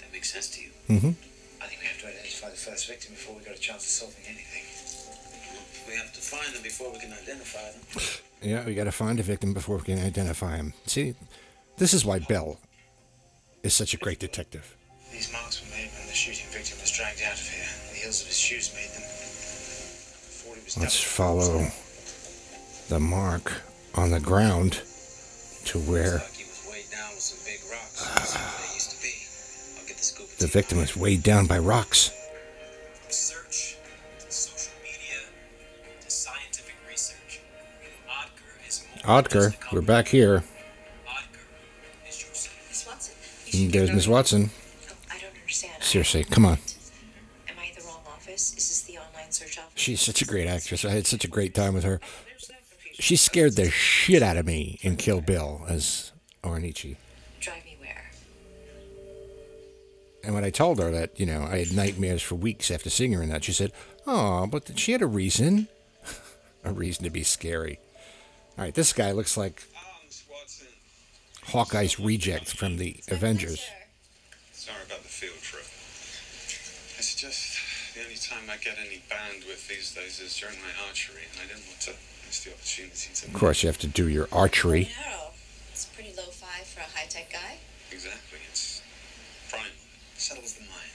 That 0.00 0.12
makes 0.12 0.32
sense 0.32 0.48
to 0.56 0.62
you. 0.62 0.70
Mm 0.88 1.00
hmm. 1.00 1.12
I 1.62 1.66
think 1.66 1.80
we 1.80 1.86
have 1.86 2.00
to 2.00 2.08
identify 2.08 2.50
the 2.50 2.56
first 2.56 2.88
victim 2.88 3.14
before 3.14 3.36
we 3.36 3.42
got 3.44 3.54
a 3.54 3.60
chance 3.60 3.84
of 3.84 3.90
solving 3.90 4.24
anything. 4.26 4.64
We 5.88 5.96
have 5.96 6.12
to 6.12 6.20
find 6.20 6.54
them 6.54 6.62
before 6.62 6.92
we 6.92 6.98
can 6.98 7.12
identify 7.12 7.70
them. 7.70 7.82
Yeah, 8.42 8.64
we 8.64 8.74
gotta 8.74 8.92
find 8.92 9.20
a 9.20 9.22
victim 9.22 9.52
before 9.52 9.76
we 9.76 9.82
can 9.82 9.98
identify 9.98 10.56
him. 10.56 10.72
See, 10.86 11.14
this 11.76 11.92
is 11.92 12.04
why 12.04 12.20
Bell 12.20 12.58
is 13.62 13.74
such 13.74 13.92
a 13.92 13.98
great 13.98 14.18
detective. 14.18 14.76
These 15.12 15.30
marks 15.32 15.60
were 15.60 15.70
made 15.76 15.90
when 15.98 16.06
the 16.06 16.14
shooting 16.14 16.46
victim 16.50 16.78
was 16.80 16.90
dragged 16.90 17.20
out 17.22 17.34
of 17.34 17.46
here. 17.48 17.68
The 17.90 17.96
heels 18.00 18.22
of 18.22 18.28
his 18.28 18.38
shoes 18.38 18.72
made 18.74 18.88
them. 18.96 19.19
Before 20.70 20.82
he 20.82 20.86
was 20.86 20.94
Let's 20.94 21.02
follow 21.02 21.66
the 22.88 23.00
mark 23.00 23.62
on 23.96 24.10
the 24.12 24.20
ground 24.20 24.74
to 25.64 25.78
where 25.80 26.12
Looks 26.12 26.30
like 26.30 26.36
he 26.36 26.44
was 26.44 26.68
weighed 26.70 26.90
down 26.92 27.10
with 27.10 27.20
some 27.20 27.42
big 27.44 27.60
rocks. 27.72 28.14
That's 28.14 28.34
where 28.34 28.44
they 28.44 28.70
ah. 28.70 28.74
used 28.74 28.90
to 28.92 29.02
be. 29.02 29.12
I'll 29.80 29.86
get 29.88 30.38
the 30.38 30.46
victim 30.46 30.78
is 30.78 30.96
weighed 30.96 31.24
down 31.24 31.46
by 31.46 31.58
rocks. 31.58 32.12
Research, 33.08 33.78
social 34.28 34.72
media, 34.80 35.18
to 36.02 36.10
scientific 36.10 36.76
research. 36.88 37.40
Odger 38.08 38.68
is 38.68 38.84
more 39.04 39.22
than 39.22 39.24
Odker, 39.24 39.50
just 39.50 39.72
a 39.72 39.74
we're 39.74 39.82
back 39.82 40.06
here. 40.06 40.44
Odger 41.08 42.08
is 42.08 42.22
your 42.22 42.32
son. 42.32 42.52
Miss 42.68 42.86
Watson. 42.86 43.60
And 43.60 43.72
There's 43.72 43.90
Miss 43.90 44.06
Watson. 44.06 44.50
Oh, 44.88 44.92
I 45.10 45.18
don't 45.18 45.34
understand. 45.34 45.82
Seriously, 45.82 46.22
come 46.22 46.46
on. 46.46 46.58
She's 49.80 50.02
such 50.02 50.20
a 50.20 50.26
great 50.26 50.46
actress. 50.46 50.84
I 50.84 50.90
had 50.90 51.06
such 51.06 51.24
a 51.24 51.28
great 51.28 51.54
time 51.54 51.72
with 51.72 51.84
her. 51.84 52.00
She 52.92 53.16
scared 53.16 53.56
the 53.56 53.70
shit 53.70 54.22
out 54.22 54.36
of 54.36 54.44
me 54.44 54.78
in 54.82 54.96
Kill 54.96 55.22
Bill 55.22 55.64
as 55.70 56.12
O-Ren 56.44 56.64
Ishii. 56.64 56.96
Drive 57.40 57.64
me 57.64 57.78
where? 57.80 58.10
And 60.22 60.34
when 60.34 60.44
I 60.44 60.50
told 60.50 60.78
her 60.80 60.90
that, 60.90 61.18
you 61.18 61.24
know, 61.24 61.44
I 61.50 61.60
had 61.60 61.72
nightmares 61.72 62.20
for 62.20 62.34
weeks 62.34 62.70
after 62.70 62.90
seeing 62.90 63.14
her 63.14 63.22
in 63.22 63.30
that, 63.30 63.44
she 63.44 63.52
said, 63.52 63.72
Oh, 64.06 64.46
but 64.46 64.78
she 64.78 64.92
had 64.92 65.00
a 65.00 65.06
reason. 65.06 65.66
a 66.64 66.74
reason 66.74 67.04
to 67.04 67.10
be 67.10 67.22
scary. 67.22 67.78
All 68.58 68.64
right, 68.64 68.74
this 68.74 68.92
guy 68.92 69.12
looks 69.12 69.38
like 69.38 69.64
Miss 70.04 70.24
Watson. 70.30 70.66
Hawkeye's 71.46 71.98
reject 71.98 72.54
from 72.54 72.76
the 72.76 73.00
Avengers. 73.08 73.64
Sorry 74.52 74.76
about 74.86 75.00
the 75.02 75.08
field 75.08 75.40
trip. 75.40 75.64
It's 76.98 77.14
just 77.14 77.94
the 77.94 78.02
only 78.02 78.16
time 78.30 78.46
I 78.48 78.56
get 78.58 78.78
any 78.78 79.02
bandwidth 79.10 79.66
these 79.66 79.92
days 79.92 80.20
is 80.20 80.38
during 80.38 80.54
my 80.60 80.86
archery, 80.86 81.22
and 81.32 81.40
I 81.42 81.48
didn't 81.48 81.66
want 81.66 81.80
to 81.80 81.92
miss 82.26 82.44
the 82.44 82.52
opportunity 82.52 83.10
to. 83.12 83.26
Of 83.26 83.32
course, 83.32 83.62
you 83.62 83.66
have 83.66 83.78
to 83.78 83.88
do 83.88 84.08
your 84.08 84.28
archery. 84.30 84.88
Narrow. 85.02 85.30
It's 85.72 85.86
pretty 85.86 86.14
low 86.16 86.30
fi 86.30 86.62
for 86.62 86.80
a 86.80 86.96
high 86.96 87.06
tech 87.08 87.32
guy. 87.32 87.58
Exactly. 87.90 88.38
It's 88.48 88.82
prime. 89.50 89.74
Settles 90.14 90.54
the 90.54 90.62
mind. 90.62 90.90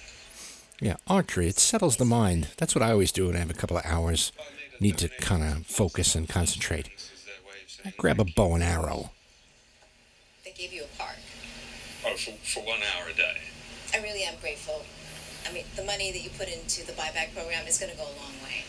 Yeah, 0.79 0.95
archery, 1.07 1.47
it 1.47 1.59
settles 1.59 1.97
the 1.97 2.05
mind. 2.05 2.49
That's 2.57 2.73
what 2.73 2.81
I 2.81 2.91
always 2.91 3.11
do 3.11 3.27
when 3.27 3.35
I 3.35 3.39
have 3.39 3.49
a 3.49 3.53
couple 3.53 3.77
of 3.77 3.85
hours. 3.85 4.31
Need 4.79 4.97
to 4.99 5.09
kind 5.19 5.43
of 5.43 5.65
focus 5.67 6.15
and 6.15 6.29
concentrate. 6.29 6.89
This 6.95 7.11
is 7.15 7.25
their 7.25 7.35
way 7.45 7.89
of 7.89 7.93
I 7.93 7.95
grab 7.97 8.19
a 8.19 8.25
bow 8.25 8.55
and 8.55 8.63
arrow. 8.63 9.11
They 10.45 10.51
gave 10.51 10.71
you 10.71 10.83
a 10.83 10.97
park. 10.97 11.17
Oh, 12.05 12.15
for, 12.15 12.31
for 12.31 12.59
one 12.65 12.79
hour 12.95 13.09
a 13.09 13.13
day. 13.13 13.37
I 13.93 14.01
really 14.01 14.23
am 14.23 14.35
grateful. 14.41 14.85
I 15.55 15.59
mean, 15.59 15.67
the 15.77 15.85
money 15.85 16.11
that 16.11 16.21
you 16.21 16.29
put 16.31 16.49
into 16.49 16.85
the 16.85 16.91
buyback 16.91 17.33
program 17.33 17.65
is 17.65 17.77
going 17.77 17.89
to 17.89 17.97
go 17.97 18.03
a 18.03 18.11
long 18.19 18.35
way. 18.43 18.65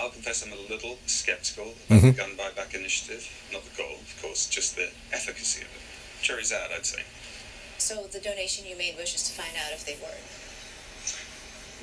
I'll 0.00 0.08
confess 0.08 0.42
I'm 0.42 0.50
a 0.50 0.72
little 0.72 0.96
skeptical 1.04 1.64
about 1.64 1.98
mm-hmm. 1.98 2.06
the 2.06 2.12
gun 2.12 2.30
buyback 2.30 2.74
initiative. 2.74 3.28
Not 3.52 3.62
the 3.62 3.76
goal, 3.76 3.96
of 4.00 4.18
course, 4.22 4.48
just 4.48 4.74
the 4.76 4.88
efficacy 5.12 5.60
of 5.60 5.68
it. 5.68 6.24
Jury's 6.24 6.50
out, 6.50 6.70
I'd 6.74 6.86
say. 6.86 7.02
So 7.76 8.04
the 8.04 8.20
donation 8.20 8.64
you 8.66 8.74
made 8.78 8.96
was 8.96 9.12
just 9.12 9.26
to 9.26 9.42
find 9.42 9.52
out 9.54 9.70
if 9.72 9.84
they 9.84 9.96
were. 10.00 10.16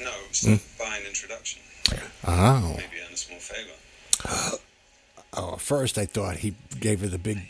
No, 0.04 0.12
just 0.32 0.48
hmm. 0.48 0.84
buy 0.84 0.98
an 0.98 1.06
introduction. 1.06 1.62
Oh. 2.26 2.74
Maybe 2.76 3.00
earn 3.06 3.14
a 3.14 3.18
small 3.18 3.38
favor. 3.38 4.58
Oh, 5.36 5.54
at 5.54 5.62
first 5.62 5.98
I 5.98 6.06
thought 6.06 6.38
he 6.38 6.54
gave 6.80 7.00
her 7.02 7.08
the 7.08 7.18
big. 7.18 7.38
I 7.38 7.42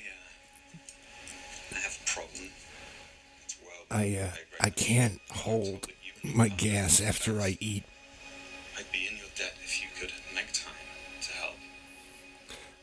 uh, 1.76 1.80
have 1.82 2.00
a 2.02 2.10
problem. 2.10 2.50
It's 3.44 3.58
well. 3.62 4.00
I 4.00 4.16
uh, 4.24 4.32
I 4.62 4.70
can't 4.70 5.20
hold 5.30 5.88
my 6.24 6.48
gas 6.48 7.02
after 7.02 7.42
I 7.42 7.58
eat. 7.60 7.84
I'd 8.78 8.92
be 8.92 9.08
in 9.10 9.18
your 9.18 9.28
debt 9.36 9.54
if 9.64 9.82
you 9.82 9.88
could 10.00 10.12
make 10.34 10.52
time 10.54 10.74
to 11.22 11.32
help. 11.34 11.56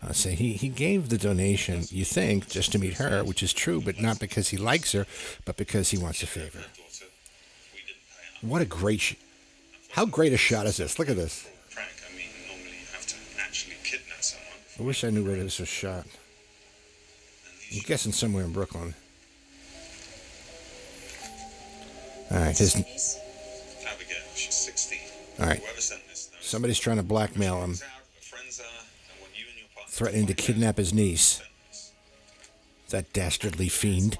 I 0.02 0.12
say 0.12 0.34
he 0.34 0.52
he 0.52 0.68
gave 0.68 1.08
the 1.08 1.18
donation. 1.18 1.84
You 1.90 2.04
think 2.04 2.48
just 2.48 2.72
to 2.72 2.78
meet 2.78 2.94
her, 2.94 3.24
which 3.24 3.42
is 3.42 3.52
true, 3.52 3.80
but 3.80 4.00
not 4.00 4.18
because 4.20 4.50
he 4.50 4.56
likes 4.56 4.92
her, 4.92 5.06
but 5.44 5.56
because 5.56 5.90
he 5.90 5.98
wants 5.98 6.22
a 6.22 6.26
favor. 6.26 6.58
Daughter, 6.58 7.06
we 7.72 7.80
didn't 7.80 8.02
pay 8.10 8.46
up. 8.46 8.50
What 8.50 8.62
a 8.62 8.66
great! 8.66 9.00
Sh- 9.00 9.14
how 9.90 10.06
great 10.06 10.32
a 10.32 10.36
shot 10.36 10.66
is 10.66 10.76
this? 10.76 10.98
Look 10.98 11.08
at 11.08 11.16
this. 11.16 11.48
I 11.76 12.16
mean, 12.16 12.26
normally 12.46 12.78
you 12.78 12.86
have 12.92 13.06
to 13.06 13.16
actually 13.40 13.76
kidnap 13.82 14.22
someone. 14.22 14.48
I 14.78 14.82
wish 14.82 15.02
I 15.02 15.10
knew 15.10 15.24
where 15.24 15.36
this 15.36 15.58
was 15.58 15.68
shot. 15.68 16.06
I'm 17.72 17.80
guessing 17.86 18.12
somewhere 18.12 18.44
in 18.44 18.52
Brooklyn. 18.52 18.94
All 22.30 22.38
right, 22.38 22.56
his 22.56 22.76
Abigail, 22.76 22.86
she's 22.86 23.16
16. 23.16 23.29
All 25.40 25.46
right. 25.46 25.60
Whoever 25.60 25.80
sent 25.80 26.06
this 26.08 26.30
knows 26.32 26.44
somebody's 26.44 26.78
trying 26.78 26.96
to 26.96 27.02
blackmail 27.02 27.62
him, 27.62 27.70
who's 27.70 27.82
out, 27.82 27.88
where 27.88 28.22
friends 28.22 28.60
are, 28.60 28.84
and 29.12 29.20
what 29.20 29.30
you 29.36 29.44
and 29.48 29.58
your 29.58 29.68
partner 29.74 29.90
threatening 29.92 30.26
to 30.26 30.34
kidnap 30.34 30.78
his 30.78 30.92
niece. 30.92 31.42
That 32.90 33.12
dastardly 33.12 33.68
fiend. 33.68 34.18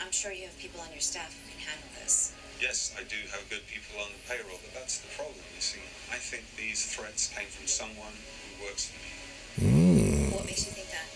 I'm 0.00 0.12
sure 0.12 0.30
you 0.32 0.44
have 0.44 0.58
people 0.58 0.80
on 0.80 0.92
your 0.92 1.00
staff 1.00 1.32
who 1.32 1.50
can 1.50 1.60
handle 1.66 1.88
this. 2.02 2.34
Yes, 2.60 2.94
I 2.98 3.02
do 3.04 3.16
have 3.32 3.48
good 3.48 3.66
people 3.66 4.00
on 4.00 4.08
the 4.12 4.20
payroll, 4.28 4.60
but 4.62 4.74
that's 4.74 4.98
the 4.98 5.08
problem, 5.16 5.40
you 5.54 5.60
see. 5.60 5.80
I 6.12 6.16
think 6.16 6.44
these 6.56 6.84
threats 6.86 7.32
came 7.32 7.48
from 7.48 7.66
someone 7.66 8.12
who 8.12 8.64
works 8.68 8.92
for 8.92 9.00
me. 9.00 9.12
Hmm. 9.64 10.36
What 10.36 10.46
makes 10.46 10.66
you 10.66 10.72
think 10.72 10.88
that? 10.92 11.08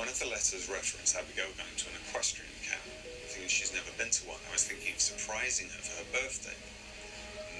One 0.00 0.08
of 0.08 0.18
the 0.18 0.26
letters 0.26 0.68
referenced 0.70 1.14
Abigail 1.14 1.50
going 1.58 1.76
to 1.76 1.86
an 1.90 1.96
equestrian 2.08 2.52
camp. 2.64 2.86
Thinking 3.48 3.64
she's 3.64 3.72
never 3.72 3.96
been 3.96 4.12
to 4.12 4.28
one. 4.28 4.36
I 4.50 4.52
was 4.52 4.64
thinking 4.68 4.92
of 4.92 5.00
surprising 5.00 5.68
her 5.72 5.80
for 5.80 6.04
her 6.04 6.08
birthday. 6.12 6.52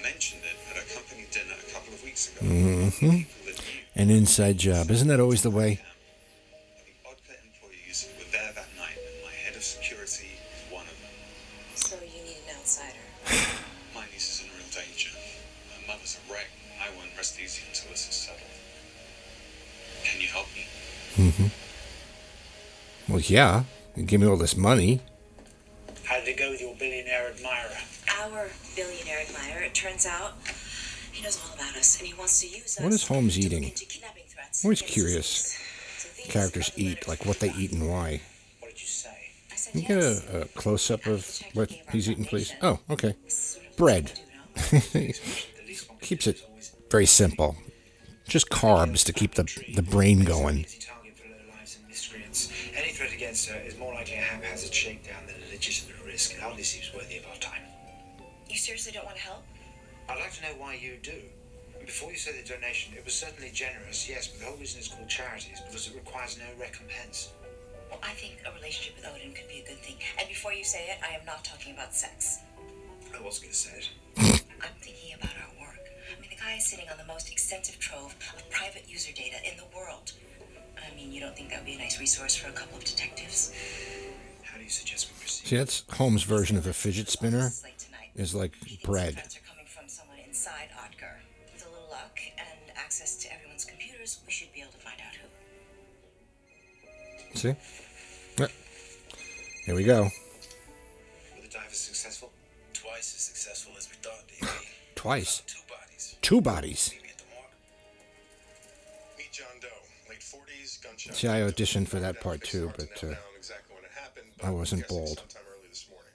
Mentioned 0.05 0.45
it 0.45 0.53
at 0.69 0.77
a 0.77 0.85
company 0.93 1.25
dinner 1.33 1.57
a 1.57 1.73
couple 1.73 1.97
of 1.97 2.03
weeks 2.03 2.29
ago. 2.29 2.45
People 2.45 3.25
that 3.49 3.57
knew. 3.57 3.81
An 3.97 4.11
inside 4.11 4.59
job. 4.59 4.91
Isn't 4.91 5.07
that 5.07 5.19
always 5.19 5.41
the 5.41 5.49
way? 5.49 5.81
The 6.85 7.09
Oddpet 7.09 7.41
employees 7.41 8.05
were 8.21 8.29
there 8.29 8.53
that 8.53 8.69
night, 8.77 9.01
and 9.01 9.25
my 9.25 9.33
head 9.33 9.55
of 9.57 9.63
security, 9.65 10.37
is 10.37 10.61
one 10.69 10.85
of 10.85 10.93
them. 11.01 11.09
So 11.73 11.97
you 12.05 12.21
need 12.21 12.37
an 12.45 12.53
outsider. 12.61 13.01
My 13.97 14.05
niece 14.13 14.29
is 14.29 14.45
in 14.45 14.53
real 14.53 14.69
danger. 14.69 15.09
My 15.73 15.93
mother's 15.97 16.21
a 16.21 16.31
wreck. 16.31 16.53
I 16.77 16.93
won't 17.01 17.09
rest 17.17 17.41
easy 17.41 17.65
until 17.65 17.89
this 17.89 18.05
is 18.05 18.13
settled. 18.13 18.45
Can 20.05 20.21
you 20.21 20.27
help 20.27 20.53
me? 20.53 20.69
Mm-hmm. 21.17 21.49
Well, 23.11 23.21
yeah. 23.25 23.63
You 23.95 24.03
give 24.05 24.21
me 24.21 24.27
all 24.27 24.37
this 24.37 24.55
money. 24.55 25.01
How 26.09 26.17
did 26.19 26.29
it 26.29 26.37
go 26.37 26.49
with 26.49 26.59
your 26.59 26.73
billionaire 26.73 27.29
admirer? 27.29 27.77
Our 28.19 28.49
billionaire 28.75 29.19
admirer, 29.29 29.61
it 29.61 29.75
turns 29.75 30.07
out, 30.07 30.33
he 31.11 31.21
knows 31.21 31.39
all 31.45 31.53
about 31.53 31.77
us 31.77 31.99
and 31.99 32.07
he 32.07 32.08
wants 32.08 32.08
to 32.08 32.08
use 32.08 32.08
us. 32.08 32.08
What 32.19 32.93
is 32.93 33.07
Holmes 33.07 33.39
eating? 33.39 33.63
into 33.63 33.85
kidnapping 33.85 34.23
threats 34.27 34.63
Always 34.65 34.81
curious. 34.81 35.55
us. 35.55 36.03
So 36.03 36.09
these 36.17 36.31
Characters 36.31 36.71
eat, 36.75 37.07
like 37.07 37.25
what 37.25 37.39
they 37.39 37.51
eat 37.51 37.71
and 37.71 37.89
why. 37.89 38.21
What 38.59 38.71
did 38.71 38.81
you 38.81 38.87
say? 38.87 39.09
Can 39.71 39.81
you 39.81 39.87
get 39.87 39.97
a, 40.03 40.41
a 40.41 40.45
close 40.45 40.91
up 40.91 41.05
of 41.05 41.25
what 41.53 41.69
he 41.69 41.77
gave 41.77 41.85
our 41.87 41.91
he's 41.93 42.09
eating, 42.09 42.25
please? 42.25 42.53
Oh, 42.61 42.79
okay. 42.89 43.15
This 43.23 43.33
is 43.33 43.39
sort 43.53 43.65
of 43.67 43.75
Bread. 43.77 44.11
what 44.53 44.71
we 44.71 44.79
do, 44.79 44.85
no? 44.93 45.07
The 45.57 45.67
least 45.67 45.89
one 45.89 45.97
could 45.99 46.07
Keeps 46.07 46.23
do 46.25 46.29
it 46.31 46.35
is 46.35 46.43
always 46.43 46.75
very 46.91 47.05
simple. 47.05 47.55
Just 48.27 48.49
carbs 48.49 49.03
to 49.05 49.13
keep 49.13 49.35
the, 49.35 49.43
the 49.75 49.81
brain 49.81 50.23
going. 50.23 50.59
Easy 50.59 50.79
target 50.79 51.17
for 51.17 51.23
lowlifes 51.27 51.77
and 51.79 51.87
miscreants. 51.87 52.51
Any 52.75 52.91
threat 52.91 53.13
against 53.13 53.49
her 53.49 53.59
is 53.61 53.77
more 53.77 53.93
likely 53.93 54.15
a 54.15 54.21
haphazard 54.21 54.73
shakedown 54.73 55.25
than 55.25 55.35
a 55.47 55.51
legitimate 55.53 55.95
risk. 56.05 56.33
It 56.33 56.39
hardly 56.41 56.63
seems 56.63 56.93
worthy 56.93 57.17
of 57.17 57.25
our 57.27 57.37
time. 57.37 57.61
You 58.49 58.57
seriously 58.57 58.91
don't 58.91 59.05
want 59.05 59.17
to 59.17 59.23
help? 59.23 59.43
I'd 60.09 60.19
like 60.19 60.33
to 60.33 60.41
know 60.43 60.49
why 60.59 60.73
you 60.75 60.97
do. 61.01 61.13
And 61.89 61.95
before 61.95 62.11
you 62.11 62.21
say 62.21 62.39
the 62.39 62.47
donation, 62.47 62.93
it 62.95 63.03
was 63.03 63.15
certainly 63.15 63.49
generous, 63.49 64.07
yes, 64.07 64.27
but 64.27 64.39
the 64.39 64.45
whole 64.45 64.57
reason 64.57 64.77
it's 64.77 64.89
called 64.89 65.09
charities 65.09 65.59
because 65.65 65.87
it 65.87 65.95
requires 65.95 66.37
no 66.37 66.45
recompense. 66.61 67.33
Well, 67.89 67.99
I 68.03 68.13
think 68.13 68.37
a 68.45 68.53
relationship 68.53 68.95
with 68.95 69.09
Odin 69.09 69.33
could 69.33 69.49
be 69.49 69.65
a 69.65 69.67
good 69.67 69.81
thing. 69.81 69.95
And 70.19 70.29
before 70.29 70.53
you 70.53 70.63
say 70.63 70.85
it, 70.85 70.99
I 71.01 71.17
am 71.17 71.25
not 71.25 71.43
talking 71.43 71.73
about 71.73 71.95
sex. 71.95 72.45
I 73.09 73.19
was 73.25 73.39
going 73.39 73.49
to 73.49 73.57
say 73.57 73.71
it. 73.81 73.89
I'm 74.61 74.77
thinking 74.81 75.17
about 75.17 75.33
our 75.41 75.65
work. 75.65 75.81
I 76.15 76.21
mean, 76.21 76.29
the 76.29 76.35
guy 76.37 76.57
is 76.57 76.67
sitting 76.69 76.85
on 76.91 76.97
the 76.99 77.11
most 77.11 77.31
extensive 77.31 77.79
trove 77.79 78.13
of 78.37 78.47
private 78.51 78.85
user 78.87 79.11
data 79.11 79.37
in 79.49 79.57
the 79.57 79.65
world. 79.75 80.13
I 80.77 80.95
mean, 80.95 81.11
you 81.11 81.19
don't 81.19 81.35
think 81.35 81.49
that 81.49 81.61
would 81.61 81.65
be 81.65 81.73
a 81.73 81.79
nice 81.79 81.99
resource 81.99 82.35
for 82.35 82.49
a 82.49 82.53
couple 82.53 82.77
of 82.77 82.83
detectives? 82.83 83.51
How 84.43 84.59
do 84.59 84.63
you 84.63 84.69
suggest 84.69 85.09
we 85.09 85.19
proceed? 85.21 85.47
See, 85.47 85.57
that's 85.57 85.85
Holmes' 85.89 86.21
version 86.21 86.55
of 86.55 86.67
a 86.67 86.73
fidget 86.73 87.09
spinner. 87.09 87.49
This 87.49 87.57
is 87.57 87.63
late 87.63 87.79
tonight. 87.79 88.11
Is 88.13 88.35
like 88.35 88.53
bread. 88.83 89.17
Are 89.17 89.49
coming 89.49 89.65
from 89.65 89.89
someone 89.89 90.19
inside 90.27 90.69
Otgar. 90.85 91.17
Access 92.99 93.15
to 93.15 93.33
everyone's 93.33 93.63
computers, 93.63 94.19
we 94.25 94.31
should 94.31 94.51
be 94.53 94.59
able 94.59 94.71
to 94.73 94.77
find 94.77 94.97
out 94.99 95.15
who. 97.31 97.37
See? 97.37 97.55
Yep. 98.37 98.51
Here 99.65 99.75
we 99.75 99.85
go. 99.85 100.03
Were 100.03 100.09
the 101.41 101.47
divers 101.47 101.77
successful? 101.77 102.29
Twice 102.73 103.15
as 103.15 103.21
successful 103.21 103.71
as 103.77 103.87
we 103.89 103.95
thought 104.01 104.27
they'd 104.27 104.41
be. 104.41 104.47
Twice. 104.95 105.43
Two 105.47 105.61
bodies. 105.69 106.15
Two 106.21 106.41
bodies. 106.41 106.91
Maybe 106.93 107.09
at 107.09 107.17
the 107.19 107.23
morgue. 107.33 107.55
Meet 109.17 109.31
John 109.31 109.47
Doe, 109.61 109.67
late 110.09 110.19
40s, 110.19 110.83
gunshot. 110.83 111.15
See, 111.15 111.29
I 111.29 111.39
auditioned 111.39 111.87
for 111.87 112.01
that 112.01 112.19
part 112.19 112.43
too, 112.43 112.73
but, 112.75 113.01
uh, 113.01 113.15
exactly 113.37 113.75
when 113.75 113.85
it 113.85 113.91
happened, 113.95 114.27
I 114.43 114.49
wasn't 114.49 114.81
guessing 114.81 114.97
bald. 114.97 115.19
Sometime 115.19 115.43
early 115.55 115.69
this 115.69 115.87
morning. 115.89 116.11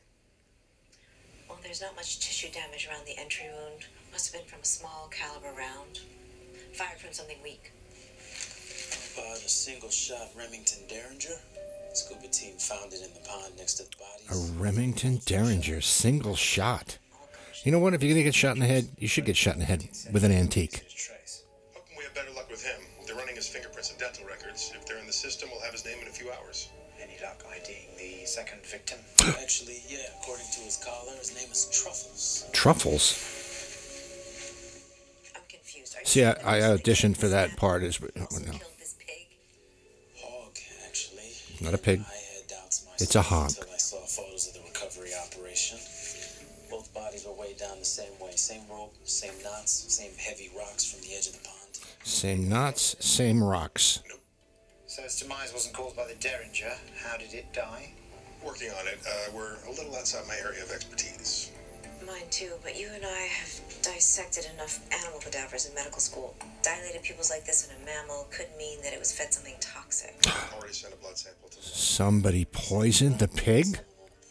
Well, 1.48 1.58
there's 1.62 1.80
not 1.80 1.96
much 1.96 2.20
tissue 2.20 2.52
damage 2.52 2.86
around 2.90 3.06
the 3.06 3.18
entry 3.18 3.46
wound. 3.48 3.86
Must 4.12 4.30
have 4.32 4.42
been 4.42 4.48
from 4.50 4.60
a 4.60 4.66
small 4.66 5.08
caliber 5.10 5.50
round. 5.58 5.73
Fired 6.74 6.98
from 6.98 7.12
something 7.12 7.36
weak. 7.44 7.70
About 9.14 9.36
a 9.36 9.48
single 9.48 9.90
shot 9.90 10.30
Remington 10.36 10.80
Derringer. 10.88 11.38
Scuba 11.92 12.26
team 12.26 12.56
found 12.58 12.92
it 12.92 13.00
in 13.00 13.14
the 13.14 13.20
pond 13.28 13.54
next 13.56 13.74
to 13.74 13.84
the 13.84 13.96
bodies. 13.96 14.26
A 14.26 14.34
bodies. 14.34 14.50
Remington 14.58 15.20
Derringer 15.24 15.80
single 15.80 16.34
shot. 16.34 16.98
You 17.62 17.70
know 17.70 17.78
what? 17.78 17.94
If 17.94 18.02
you're 18.02 18.10
gonna 18.10 18.24
get 18.24 18.34
shot 18.34 18.56
in 18.56 18.58
the 18.58 18.66
head, 18.66 18.88
you 18.98 19.06
should 19.06 19.24
get 19.24 19.36
shot 19.36 19.54
in 19.54 19.60
the 19.60 19.66
head 19.66 19.88
with 20.12 20.24
an 20.24 20.32
antique. 20.32 20.78
His 20.78 20.92
trace. 20.92 21.44
Hoping 21.74 21.96
we 21.96 22.02
have 22.02 22.14
better 22.14 22.32
luck 22.34 22.50
with 22.50 22.64
him. 22.64 22.80
They're 23.06 23.14
running 23.14 23.36
his 23.36 23.46
fingerprints 23.46 23.90
and 23.90 24.00
dental 24.00 24.26
records. 24.26 24.72
If 24.74 24.84
they're 24.84 24.98
in 24.98 25.06
the 25.06 25.12
system, 25.12 25.50
we'll 25.52 25.62
have 25.62 25.72
his 25.72 25.84
name 25.84 25.98
in 26.02 26.08
a 26.08 26.10
few 26.10 26.32
hours. 26.32 26.70
Any 27.00 27.14
luck 27.22 27.44
IDing 27.54 27.86
the 27.96 28.26
second 28.26 28.66
victim? 28.66 28.98
Actually, 29.40 29.78
yeah, 29.88 30.10
according 30.20 30.46
to 30.54 30.60
his 30.60 30.82
collar, 30.84 31.16
his 31.20 31.34
name 31.36 31.52
is 31.52 31.70
Truffles. 31.70 32.46
Truffles. 32.52 33.33
See, 36.14 36.22
I, 36.22 36.30
I 36.30 36.60
auditioned 36.60 37.16
for 37.16 37.26
that 37.26 37.56
part. 37.56 37.82
Is 37.82 38.00
also 38.00 38.38
no, 38.38 38.52
killed 38.52 38.60
this 38.78 38.94
pig? 39.00 39.26
Hog, 40.16 40.56
actually. 40.86 41.32
not 41.60 41.74
a 41.74 41.78
pig. 41.78 42.04
I 42.06 42.36
had 42.36 42.46
doubts 42.46 42.84
myself 42.84 43.02
It's 43.02 43.16
a 43.16 43.22
hog. 43.22 43.50
I 43.50 43.76
saw 43.78 43.96
photos 44.06 44.46
of 44.46 44.54
the 44.54 44.60
recovery 44.60 45.10
operation. 45.26 45.76
Both 46.70 46.94
bodies 46.94 47.26
were 47.26 47.32
weighed 47.32 47.58
down 47.58 47.80
the 47.80 47.84
same 47.84 48.12
way. 48.20 48.30
Same 48.36 48.62
rope, 48.70 48.94
same 49.02 49.32
knots, 49.42 49.72
same 49.92 50.12
heavy 50.16 50.52
rocks 50.56 50.84
from 50.84 51.00
the 51.00 51.16
edge 51.16 51.26
of 51.26 51.32
the 51.32 51.48
pond. 51.48 51.80
Same 52.04 52.48
knots, 52.48 52.94
same 53.00 53.42
rocks. 53.42 53.98
So 54.86 55.02
its 55.02 55.20
demise 55.20 55.52
wasn't 55.52 55.74
caused 55.74 55.96
by 55.96 56.06
the 56.06 56.14
Derringer. 56.14 56.76
How 56.96 57.16
did 57.16 57.34
it 57.34 57.52
die? 57.52 57.90
Working 58.46 58.70
on 58.70 58.86
it. 58.86 59.00
Uh, 59.04 59.32
we're 59.34 59.56
a 59.66 59.70
little 59.72 59.96
outside 59.96 60.28
my 60.28 60.36
area 60.36 60.62
of 60.62 60.70
expertise. 60.70 61.50
Mine 62.06 62.30
too, 62.30 62.52
but 62.62 62.78
you 62.78 62.88
and 62.94 63.04
I 63.04 63.22
have 63.22 63.63
dissected 63.84 64.46
enough 64.54 64.80
animal 64.94 65.20
cadavers 65.20 65.66
in 65.66 65.74
medical 65.74 66.00
school. 66.00 66.34
Dilated 66.62 67.02
pupils 67.02 67.30
like 67.30 67.44
this 67.44 67.68
in 67.68 67.82
a 67.82 67.84
mammal 67.84 68.26
could 68.30 68.46
mean 68.56 68.80
that 68.82 68.94
it 68.94 68.98
was 68.98 69.12
fed 69.12 69.32
something 69.32 69.54
toxic. 69.60 70.14
Already 70.56 70.72
sent 70.72 70.94
a 70.94 70.96
blood 70.96 71.18
sample 71.18 71.50
to 71.50 71.60
Somebody 71.60 72.46
poisoned 72.46 73.18
the 73.18 73.28
pig. 73.28 73.66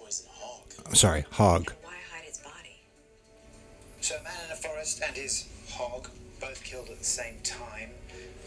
Someone 0.10 0.38
hog. 0.40 0.64
I'm 0.88 0.96
sorry, 0.96 1.26
hog. 1.32 1.72
Why 1.84 1.94
hide 2.12 2.28
its 2.28 2.40
body? 2.40 2.82
So 4.02 4.16
a 4.16 4.24
man 4.24 4.34
in 4.48 4.52
a 4.52 4.56
forest 4.56 5.04
and 5.06 5.16
his 5.16 5.48
hog, 5.70 6.10
both 6.42 6.64
killed 6.64 6.90
at 6.90 6.98
the 6.98 7.06
same 7.06 7.36
time. 7.44 7.92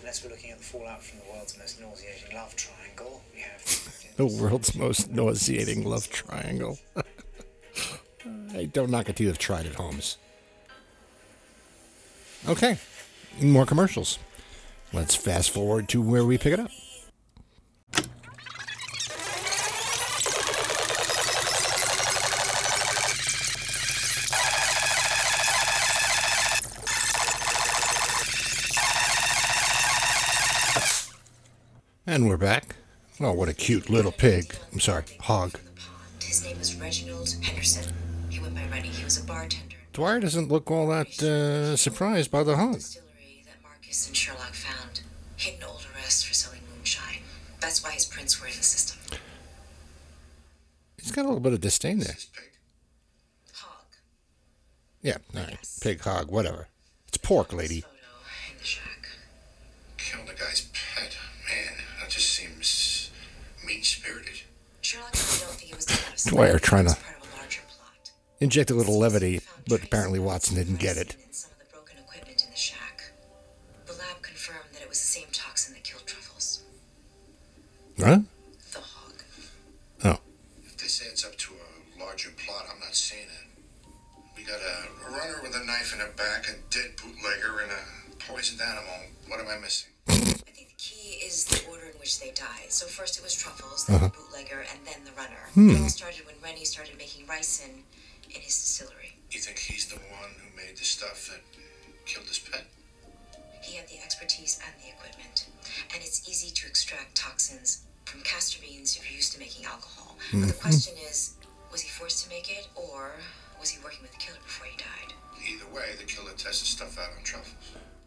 Unless 0.01 0.25
we're 0.25 0.31
looking 0.31 0.51
at 0.51 0.59
the 0.59 0.65
fallout 0.65 1.03
from 1.03 1.21
the 1.21 1.33
world's 1.33 1.57
most 1.57 1.81
nauseating 1.81 2.35
love 2.35 2.55
triangle, 2.57 3.23
we 3.33 3.41
have 3.41 3.63
The 4.17 4.27
world's 4.27 4.75
most 4.75 5.11
nauseating 5.11 5.85
love 5.85 6.11
triangle. 6.11 6.79
I 8.55 8.65
don't 8.65 8.91
knock 8.91 9.09
it 9.09 9.17
till 9.17 9.27
you've 9.27 9.39
tried 9.39 9.67
it, 9.67 9.75
Holmes. 9.75 10.17
Okay, 12.49 12.79
more 13.43 13.67
commercials. 13.67 14.21
Let's 14.93 15.17
fast 15.17 15.51
forward 15.51 15.89
to 15.89 16.01
where 16.01 16.25
we 16.25 16.39
pick 16.39 16.53
it 16.53 16.61
up. 16.61 16.71
And 32.07 32.29
we're 32.29 32.37
back. 32.37 32.77
Oh, 33.21 33.33
what 33.33 33.49
a 33.49 33.55
cute 33.55 33.91
little 33.91 34.13
pig. 34.13 34.55
I'm 34.73 34.79
sorry, 34.79 35.03
hog. 35.21 35.59
His 36.23 36.45
name 36.45 36.59
was 36.59 36.77
Reginald 36.77 37.35
Henderson. 37.43 37.93
He 38.31 38.39
went 38.39 38.55
by 38.55 38.67
Rennie. 38.71 38.89
He 38.89 39.03
was 39.03 39.21
a 39.21 39.25
bartender. 39.27 39.76
Dwyer 39.97 40.21
doesn't 40.21 40.49
look 40.51 40.71
all 40.71 40.89
that 40.89 41.23
uh, 41.23 41.75
surprised 41.75 42.31
by 42.31 42.43
the 42.43 42.55
hunt. 42.55 42.75
Distillery 42.75 43.43
that 43.47 43.63
Marcus 43.63 44.07
and 44.07 44.15
Sherlock 44.15 44.53
found. 44.53 45.01
Hidden 45.39 45.65
old 45.67 45.87
arrest 45.95 46.27
for 46.27 46.35
selling 46.35 46.61
moonshine. 46.77 47.23
That's 47.63 47.83
why 47.83 47.93
his 47.93 48.05
prints 48.05 48.39
were 48.39 48.47
in 48.47 48.53
the 48.53 48.63
system. 48.63 48.99
He's 51.01 51.13
got 51.13 51.23
a 51.23 51.29
little 51.29 51.41
bit 51.41 51.55
of 51.55 51.63
disdain 51.63 52.01
there. 52.01 52.15
Hog. 53.55 53.87
Yeah, 55.01 55.17
all 55.35 55.45
right. 55.45 55.67
Pig, 55.81 56.03
hog, 56.03 56.31
whatever. 56.31 56.69
It's 57.09 57.17
pork, 57.17 57.55
lady. 57.55 57.81
Photo 57.81 57.95
in 58.53 58.59
the 58.59 58.65
shack. 58.65 59.09
Killed 59.97 60.29
a 60.29 60.35
guy's 60.39 60.69
pet. 60.75 61.17
Man, 61.49 61.73
that 62.03 62.11
just 62.11 62.29
seems 62.29 63.11
mean 63.67 63.83
spirited. 63.83 64.43
Sherlock 64.83 65.15
I 65.15 65.17
don't 65.17 65.55
think 65.57 65.71
it 65.71 65.77
was 65.77 65.87
done 65.87 65.97
out 66.07 66.13
of 66.13 66.19
spite. 66.19 66.35
Dwyer 66.35 66.59
trying 66.59 66.85
to- 66.85 66.97
Inject 68.39 68.71
a 68.71 68.75
little 68.75 68.99
levity, 68.99 69.41
but 69.67 69.83
apparently 69.83 70.19
Watson 70.19 70.57
didn't 70.57 70.77
get 70.77 70.99
it. 70.99 71.17
toxin 71.17 71.25
in 71.27 71.33
some 71.33 71.51
of 71.53 71.59
the 71.59 71.73
broken 71.73 71.97
equipment 71.99 72.43
in 72.45 72.51
the 72.51 72.57
shack. 72.57 73.13
The 73.87 73.93
lab 73.95 74.21
confirmed 74.21 74.69
that 74.75 74.83
it 74.83 74.89
was 74.89 75.01
the 75.01 75.07
same 75.07 75.29
toxin 75.33 75.73
that 75.73 75.85
killed 75.85 76.07
Truffles. 76.07 76.63
Huh? 77.99 78.21
The 78.73 78.81
hog. 78.81 79.15
Oh. 80.05 80.19
If 80.67 80.77
this 80.77 81.03
adds 81.11 81.25
up 81.25 81.37
to 81.37 81.53
a 81.55 82.05
larger 82.05 82.29
plot, 82.37 82.67
I'm 82.71 82.79
not 82.81 82.95
seeing 82.95 83.23
it. 83.23 83.89
We 84.37 84.45
got 84.45 84.61
a 84.61 85.17
runner 85.17 85.41
with 85.43 85.57
a 85.57 85.65
knife 85.65 85.95
in 85.95 86.01
her 86.01 86.13
back, 86.15 86.45
a 86.51 86.61
dead 86.69 86.93
bootlegger, 87.01 87.61
and 87.63 87.73
a 87.73 88.17
poisoned 88.31 88.61
animal. 88.61 89.17
What 89.29 89.41
am 89.41 89.49
I 89.49 89.57
missing? 89.59 89.89
I 90.09 90.13
think 90.13 90.69
the 90.69 90.77
key 90.77 91.25
is 91.25 91.47
the 91.47 91.71
order 91.71 91.87
in 91.87 91.99
which 91.99 92.21
they 92.21 92.33
died. 92.33 92.69
So 92.69 92.85
first 92.85 93.17
it 93.17 93.23
was 93.25 93.35
Truffles, 93.35 93.87
then 93.87 93.97
uh-huh. 93.97 94.09
the 94.09 94.13
bootlegger, 94.13 94.61
and 94.61 94.81
then 94.85 95.01
the 95.07 95.13
runner. 95.13 95.49
Hmm. 95.55 95.71
It 95.71 95.81
all 95.81 95.89
started 95.89 96.27
when 96.27 96.35
Rennie 96.45 96.67
started 96.67 96.99
making 96.99 97.25
ricin 97.25 97.81
in 98.37 98.43
his 98.43 98.57
distillery. 98.57 99.19
You 99.31 99.41
think 99.41 99.59
he's 99.59 99.87
the 99.87 99.97
one 99.97 100.31
who 100.39 100.57
made 100.57 100.77
the 100.77 100.85
stuff 100.85 101.29
that 101.33 101.43
killed 102.05 102.27
his 102.27 102.39
pet? 102.39 102.65
He 103.63 103.77
had 103.77 103.89
the 103.89 103.99
expertise 103.99 104.61
and 104.65 104.73
the 104.83 104.89
equipment. 104.95 105.49
And 105.93 106.03
it's 106.03 106.29
easy 106.29 106.53
to 106.55 106.67
extract 106.67 107.17
toxins 107.17 107.85
from 108.05 108.21
castor 108.21 108.61
beans 108.63 108.97
if 108.97 109.09
you're 109.09 109.17
used 109.17 109.33
to 109.33 109.41
making 109.41 109.65
alcohol. 109.65 110.17
But 110.31 110.41
the 110.41 110.47
mm-hmm. 110.47 110.61
question 110.61 110.95
is 111.09 111.35
was 111.73 111.81
he 111.81 111.91
forced 111.91 112.25
to 112.25 112.31
make 112.31 112.51
it, 112.51 112.69
or 112.75 113.11
was 113.61 113.71
he 113.71 113.83
working 113.83 114.01
with 114.03 114.13
the 114.13 114.19
killer 114.19 114.39
before 114.45 114.67
he 114.67 114.77
died? 114.77 115.13
Either 115.53 115.67
way, 115.75 115.95
the 115.99 116.05
killer 116.05 116.31
tested 116.31 116.67
stuff 116.67 116.99
out 116.99 117.11
on 117.17 117.23
truffles. 117.25 117.55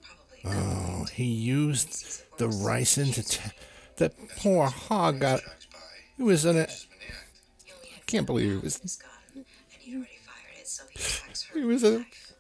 Probably. 0.02 0.40
Oh, 0.46 1.06
he 1.14 1.26
used 1.26 2.24
the 2.38 2.48
ricin 2.48 3.14
to. 3.14 3.24
T- 3.24 3.52
that 3.98 4.14
poor 4.38 4.68
hog 4.68 5.20
got. 5.20 5.42
Tracks 5.42 5.68
by 5.72 5.80
He 6.18 6.24
was 6.24 6.46
in 6.46 6.58
a. 6.58 6.62
Mrs. 6.62 6.88
Maniac. 6.90 7.28
He 7.66 7.72
only 7.74 7.88
had 7.90 8.06
Can't 8.08 8.26
believe 8.26 8.52
it 8.52 8.56
one 8.56 8.62
was- 8.64 8.76
in 8.78 8.82
his 8.84 8.96
gun, 8.96 9.12
and 9.36 9.46
he'd 9.80 9.96
already 9.96 10.20
fired 10.26 10.58
it, 10.59 10.59
so 10.70 10.84
he 10.92 11.00
attacks 11.00 11.44
her 11.44 11.60
He 11.60 11.66
was 11.66 11.84
with 11.84 11.94
a- 11.96 11.98
knife. 12.00 12.34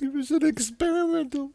He 0.00 0.08
was 0.08 0.30
an 0.30 0.44
experimental 0.46 1.52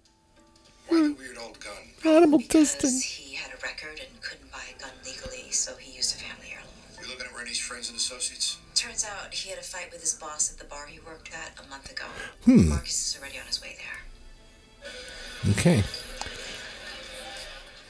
Why 0.87 0.97
the 0.97 1.11
weird 1.13 1.37
old 1.37 1.59
gun? 1.59 1.73
animal 2.05 2.39
Because 2.39 2.73
testing. 2.75 2.99
he 3.27 3.35
had 3.35 3.51
a 3.51 3.57
record 3.61 3.99
and 3.99 4.21
couldn't 4.21 4.51
buy 4.51 4.63
a 4.75 4.79
gun 4.81 4.91
legally, 5.05 5.51
so 5.51 5.75
he 5.75 5.95
used 5.95 6.15
a 6.15 6.19
family 6.19 6.47
heirloom. 6.53 6.69
We 7.01 7.07
looking 7.07 7.25
at 7.27 7.37
Rennie's 7.37 7.59
friends 7.59 7.89
and 7.89 7.97
associates? 7.97 8.57
Turns 8.75 9.05
out 9.05 9.33
he 9.33 9.49
had 9.49 9.59
a 9.59 9.63
fight 9.63 9.91
with 9.91 10.01
his 10.01 10.13
boss 10.15 10.51
at 10.51 10.57
the 10.57 10.65
bar 10.65 10.87
he 10.87 10.99
worked 11.01 11.31
at 11.33 11.63
a 11.63 11.69
month 11.69 11.91
ago. 11.91 12.05
Hmm. 12.45 12.69
Marcus 12.69 13.13
is 13.15 13.19
already 13.19 13.37
on 13.39 13.45
his 13.45 13.61
way 13.61 13.75
there. 13.77 15.51
Okay. 15.51 15.83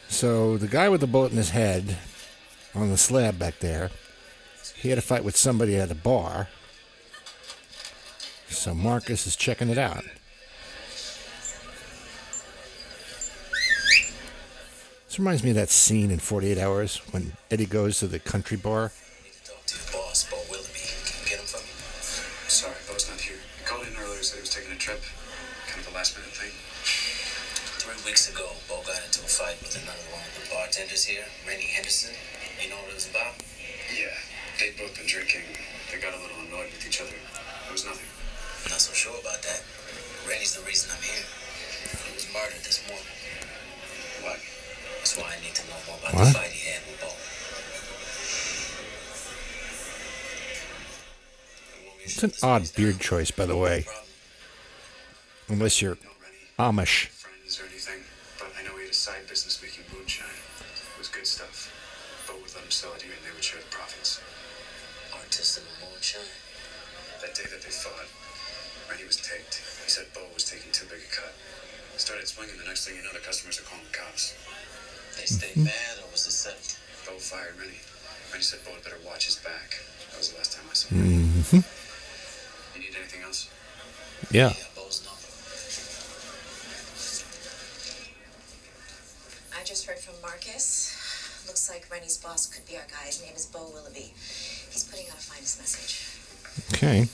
So 0.08 0.58
the 0.58 0.68
guy 0.68 0.90
with 0.90 1.02
the 1.02 1.08
bullet 1.08 1.32
in 1.32 1.38
his 1.38 1.52
head 1.52 1.98
on 2.76 2.90
the 2.90 2.98
slab 2.98 3.38
back 3.38 3.60
there, 3.60 3.92
he 4.76 4.90
had 4.90 4.98
a 4.98 5.02
fight 5.02 5.24
with 5.24 5.38
somebody 5.38 5.76
at 5.78 5.92
a 5.92 5.96
bar. 5.96 6.48
So 8.60 8.76
Marcus 8.76 9.26
is 9.26 9.38
checking 9.38 9.70
it 9.70 9.78
out. 9.78 10.04
This 15.08 15.18
reminds 15.18 15.46
me 15.46 15.52
of 15.52 15.56
that 15.56 15.70
scene 15.70 16.12
in 16.12 16.20
48 16.20 16.58
Hours 16.58 16.98
when 17.12 17.32
Eddie 17.50 17.66
goes 17.66 18.00
to 18.00 18.08
the 18.08 18.20
country 18.20 18.58
bar. 18.58 18.92
Odd 52.44 52.70
beard 52.76 53.00
choice, 53.00 53.32
by 53.32 53.46
the 53.46 53.58
way, 53.58 53.86
unless 55.48 55.82
you're 55.82 55.98
Amish. 56.58 57.08
Friends 57.08 57.60
or 57.60 57.66
anything. 57.72 58.04
But 58.38 58.52
I 58.60 58.64
know 58.68 58.76
he 58.76 58.84
had 58.84 58.92
a 58.92 58.94
side 58.94 59.28
business 59.28 59.62
making 59.62 59.88
moonshine. 59.96 60.28
It 60.28 61.00
here 63.02 63.16
and 63.16 63.24
they 63.24 63.32
would 63.32 63.44
share 63.44 63.60
the 63.64 63.72
profits. 63.72 64.20
Moonshine. 65.80 66.28
That 67.22 67.36
day 67.36 67.48
that 67.52 67.64
they 67.64 67.72
was. 69.08 69.18
He 69.84 69.90
said 69.90 70.08
Bo 70.14 70.22
was 70.34 70.44
taking 70.46 70.72
too 70.72 70.86
big 70.88 71.00
a 71.00 71.10
cut. 71.12 71.34
Started 71.98 72.28
swinging. 72.28 72.56
The 72.60 72.68
next 72.68 72.88
thing 72.88 72.96
you 72.96 73.04
know, 73.04 73.12
the 73.12 73.20
customers 73.20 73.60
are 73.60 73.68
calling 73.68 73.84
the 73.92 73.98
cops. 73.98 74.36
They 75.20 75.26
stayed 75.28 75.58
mad 75.58 76.00
or 76.00 76.12
was? 76.12 76.80
Bo 77.06 77.20
fired 77.20 77.60
said 78.44 78.60
Bo 78.64 78.72
had 78.72 78.84
better 78.84 79.00
watch 79.04 79.26
his 79.26 79.36
back. 79.36 79.80
That 80.12 80.18
was 80.20 80.32
the 80.32 80.38
last 80.38 80.54
time 80.56 80.64
I 80.70 80.74
saw 80.74 80.96
him. 80.96 81.04
hmm 81.04 81.56
You 81.58 81.64
need 81.64 81.89
anything 83.10 83.26
else? 83.26 83.50
Yeah. 84.32 84.50
Yeah, 84.50 84.66
Bo's 84.76 85.02
number. 85.06 85.30
I 89.60 89.64
just 89.64 89.86
heard 89.86 90.00
from 90.00 90.16
Marcus. 90.22 90.96
Looks 91.48 91.70
like 91.70 91.90
Rennie's 91.92 92.18
boss 92.18 92.46
could 92.46 92.66
be 92.68 92.78
our 92.78 92.86
guy. 92.90 93.08
His 93.08 93.22
name 93.24 93.34
is 93.36 93.46
Bo 93.46 93.70
Willoughby. 93.74 94.14
He's 94.70 94.84
putting 94.90 95.08
out 95.10 95.18
a 95.18 95.22
finest 95.22 95.60
message. 95.60 96.06
Okay. 96.74 97.08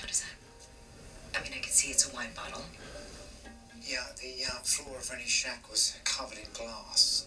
What 0.00 0.10
is 0.10 0.20
that? 0.20 1.38
I 1.38 1.42
mean, 1.42 1.52
I 1.56 1.60
can 1.60 1.72
see 1.72 1.90
it's 1.90 2.10
a 2.10 2.14
wine 2.14 2.34
bottle. 2.36 2.62
Yeah, 3.82 4.04
the 4.20 4.44
uh, 4.44 4.60
floor 4.64 4.96
of 4.98 5.10
Rennie's 5.10 5.30
shack 5.30 5.70
was 5.70 5.96
covered 6.04 6.38
in 6.38 6.44
glass. 6.52 7.26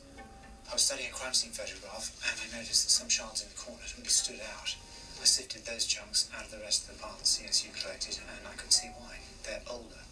I 0.69 0.73
was 0.73 0.81
studying 0.81 1.10
a 1.10 1.13
crime 1.13 1.33
scene 1.33 1.51
photograph, 1.51 2.12
and 2.27 2.36
I 2.41 2.57
noticed 2.57 2.86
that 2.86 2.91
some 2.91 3.10
shards 3.10 3.41
in 3.41 3.49
the 3.49 3.55
corners 3.55 3.93
really 3.97 4.10
stood 4.10 4.41
out. 4.57 4.75
I 5.21 5.25
sifted 5.25 5.65
those 5.65 5.86
chunks 5.86 6.30
out 6.38 6.45
of 6.45 6.51
the 6.51 6.58
rest 6.60 6.88
of 6.89 6.95
the 6.97 7.03
parts 7.03 7.38
CSU 7.39 7.73
collected, 7.82 8.19
and 8.39 8.47
I 8.47 8.56
could 8.56 8.71
see 8.71 8.89
why. 8.97 9.15
They're 9.45 9.62
older, 9.69 10.03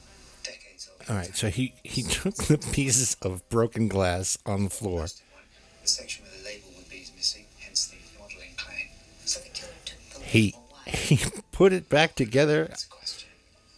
decades 0.43 0.89
older. 0.91 1.11
All 1.11 1.17
right. 1.17 1.35
So 1.35 1.49
he 1.49 1.73
he 1.83 2.01
took 2.19 2.35
the 2.35 2.57
pieces 2.57 3.17
of 3.21 3.47
broken 3.49 3.87
glass 3.87 4.37
on 4.45 4.63
the 4.65 4.69
floor. 4.69 5.03
The 5.81 5.87
section 5.87 6.23
where 6.23 6.31
the 6.37 6.43
label 6.45 6.69
would 6.77 6.89
be 6.89 6.97
is 6.97 7.11
missing, 7.15 7.45
hence 7.59 7.87
the 7.87 7.97
modelling 8.19 8.55
claim. 8.57 8.87
So 9.25 9.39
the 9.41 9.49
killer 9.49 9.71
took 9.85 9.99
the 10.19 10.23
He. 10.23 10.55
He 10.85 11.19
put 11.51 11.73
it 11.73 11.89
back 11.89 12.13
together 12.15 12.65
That's 12.65 12.85
a 12.85 12.89
question. 12.89 13.29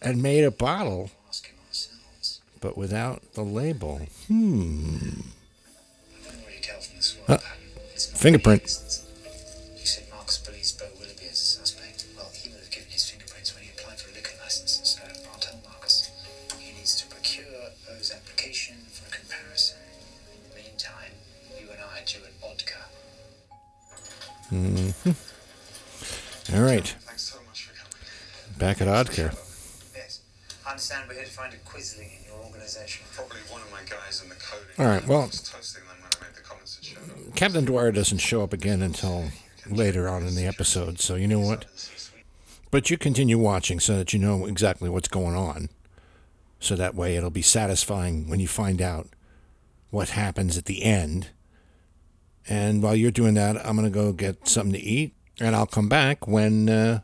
and 0.01 0.21
made 0.21 0.43
a 0.43 0.51
bottle, 0.51 0.97
We'll 0.97 1.11
ask 1.29 1.47
him 1.47 1.55
ourselves. 1.67 2.41
but 2.59 2.77
without 2.77 3.21
the 3.33 3.43
label. 3.43 4.01
Hmm. 4.27 4.97
I 6.25 6.29
can 6.29 6.41
already 6.43 6.59
tell 6.61 6.79
from 6.81 6.97
the 6.97 7.03
swab 7.03 7.29
Uh. 7.29 7.37
Fingerprint. 8.17 8.96
Mm-hmm. 24.51 25.10
All 26.55 26.62
right. 26.63 26.88
Thanks 26.88 27.23
so 27.23 27.39
much 27.47 27.63
for 27.63 27.75
coming. 27.75 28.57
Back 28.57 28.81
at 28.81 28.88
Oddcare. 28.88 29.33
Yes. 29.95 30.21
I 30.65 30.71
understand 30.71 31.05
we're 31.10 31.15
here 31.15 31.25
to 31.25 31.31
find 31.31 31.53
a 31.53 31.57
quisling 31.57 32.19
in 32.19 32.25
your 32.27 32.43
organization. 32.45 33.05
Probably 33.13 33.38
one 33.49 33.62
of 33.62 33.71
my 33.71 33.81
guys 33.89 34.21
in 34.23 34.29
the 34.29 34.36
coding. 34.36 34.67
All 34.79 34.86
right, 34.86 35.05
well- 35.07 35.27
was 35.27 35.41
toasting 35.41 35.83
them 35.83 35.97
when 36.01 36.12
I 36.21 36.25
made 36.27 36.36
the 36.36 36.41
comments 36.41 36.77
that. 36.77 37.36
Captain 37.36 37.65
Dwyer 37.65 37.91
doesn't 37.91 38.19
show 38.19 38.41
up 38.43 38.53
again 38.53 38.81
until 38.81 39.25
later 39.69 40.07
on 40.07 40.25
in 40.25 40.36
the 40.36 40.45
episode, 40.45 40.99
so 40.99 41.15
you 41.15 41.27
know 41.27 41.39
what? 41.39 41.65
But 42.71 42.89
you 42.89 42.97
continue 42.97 43.38
watching 43.38 43.79
so 43.79 43.97
that 43.97 44.13
you 44.13 44.19
know 44.19 44.45
exactly 44.45 44.89
what's 44.89 45.07
going 45.07 45.36
on. 45.36 45.69
So 46.60 46.75
that 46.75 46.95
way 46.95 47.15
it'll 47.15 47.29
be 47.29 47.41
satisfying 47.41 48.29
when 48.29 48.39
you 48.39 48.47
find 48.47 48.81
out 48.81 49.07
what 49.89 50.10
happens 50.10 50.57
at 50.57 50.65
the 50.65 50.83
end. 50.83 51.29
And 52.49 52.81
while 52.81 52.95
you're 52.95 53.12
doing 53.12 53.33
that, 53.33 53.57
I'm 53.65 53.75
going 53.75 53.91
to 53.91 53.93
go 53.93 54.13
get 54.13 54.47
something 54.47 54.73
to 54.73 54.79
eat, 54.79 55.13
and 55.39 55.55
I'll 55.55 55.65
come 55.65 55.89
back 55.89 56.27
when 56.27 56.69
uh, 56.69 57.01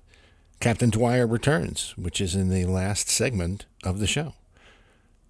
Captain 0.59 0.89
Dwyer 0.89 1.27
returns, 1.27 1.93
which 1.97 2.21
is 2.21 2.35
in 2.35 2.49
the 2.49 2.65
last 2.65 3.09
segment 3.09 3.65
of 3.83 3.99
the 3.99 4.07
show. 4.07 4.35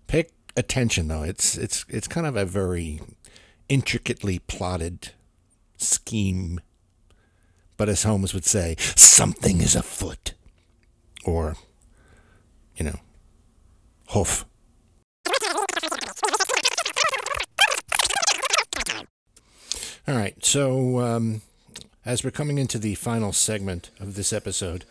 Pay 0.06 0.26
attention, 0.56 1.08
though. 1.08 1.23
It's 1.23 1.58
it's 1.58 1.86
it's 1.89 2.08
kind 2.08 2.28
of 2.28 2.36
a 2.36 2.45
very 2.45 3.02
intricately 3.69 4.39
plotted 4.39 5.12
scheme. 5.78 6.60
But 7.76 7.89
as 7.89 8.04
Holmes 8.04 8.34
would 8.36 8.45
say, 8.45 8.76
something 8.78 9.62
is 9.62 9.76
afoot. 9.76 10.36
Or, 11.26 11.56
you 12.76 12.86
know, 12.86 12.99
hoof. 14.10 14.45
All 20.06 20.16
right, 20.16 20.44
so 20.44 21.00
um, 21.00 21.42
as 22.06 22.26
we're 22.26 22.32
coming 22.32 22.58
into 22.58 22.78
the 22.78 22.96
final 22.96 23.32
segment 23.32 23.89
of 24.02 24.16
this 24.16 24.34
episode, 24.34 24.84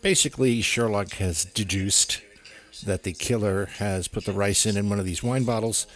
basically 0.00 0.62
Sherlock 0.62 1.12
has 1.14 1.44
deduced 1.44 2.22
that 2.82 3.02
the 3.02 3.12
killer 3.12 3.66
has 3.76 4.08
put 4.08 4.24
the 4.24 4.32
ricin 4.32 4.74
in 4.74 4.88
one 4.88 4.98
of 4.98 5.04
these 5.04 5.22
wine 5.22 5.44
bottles, 5.44 5.86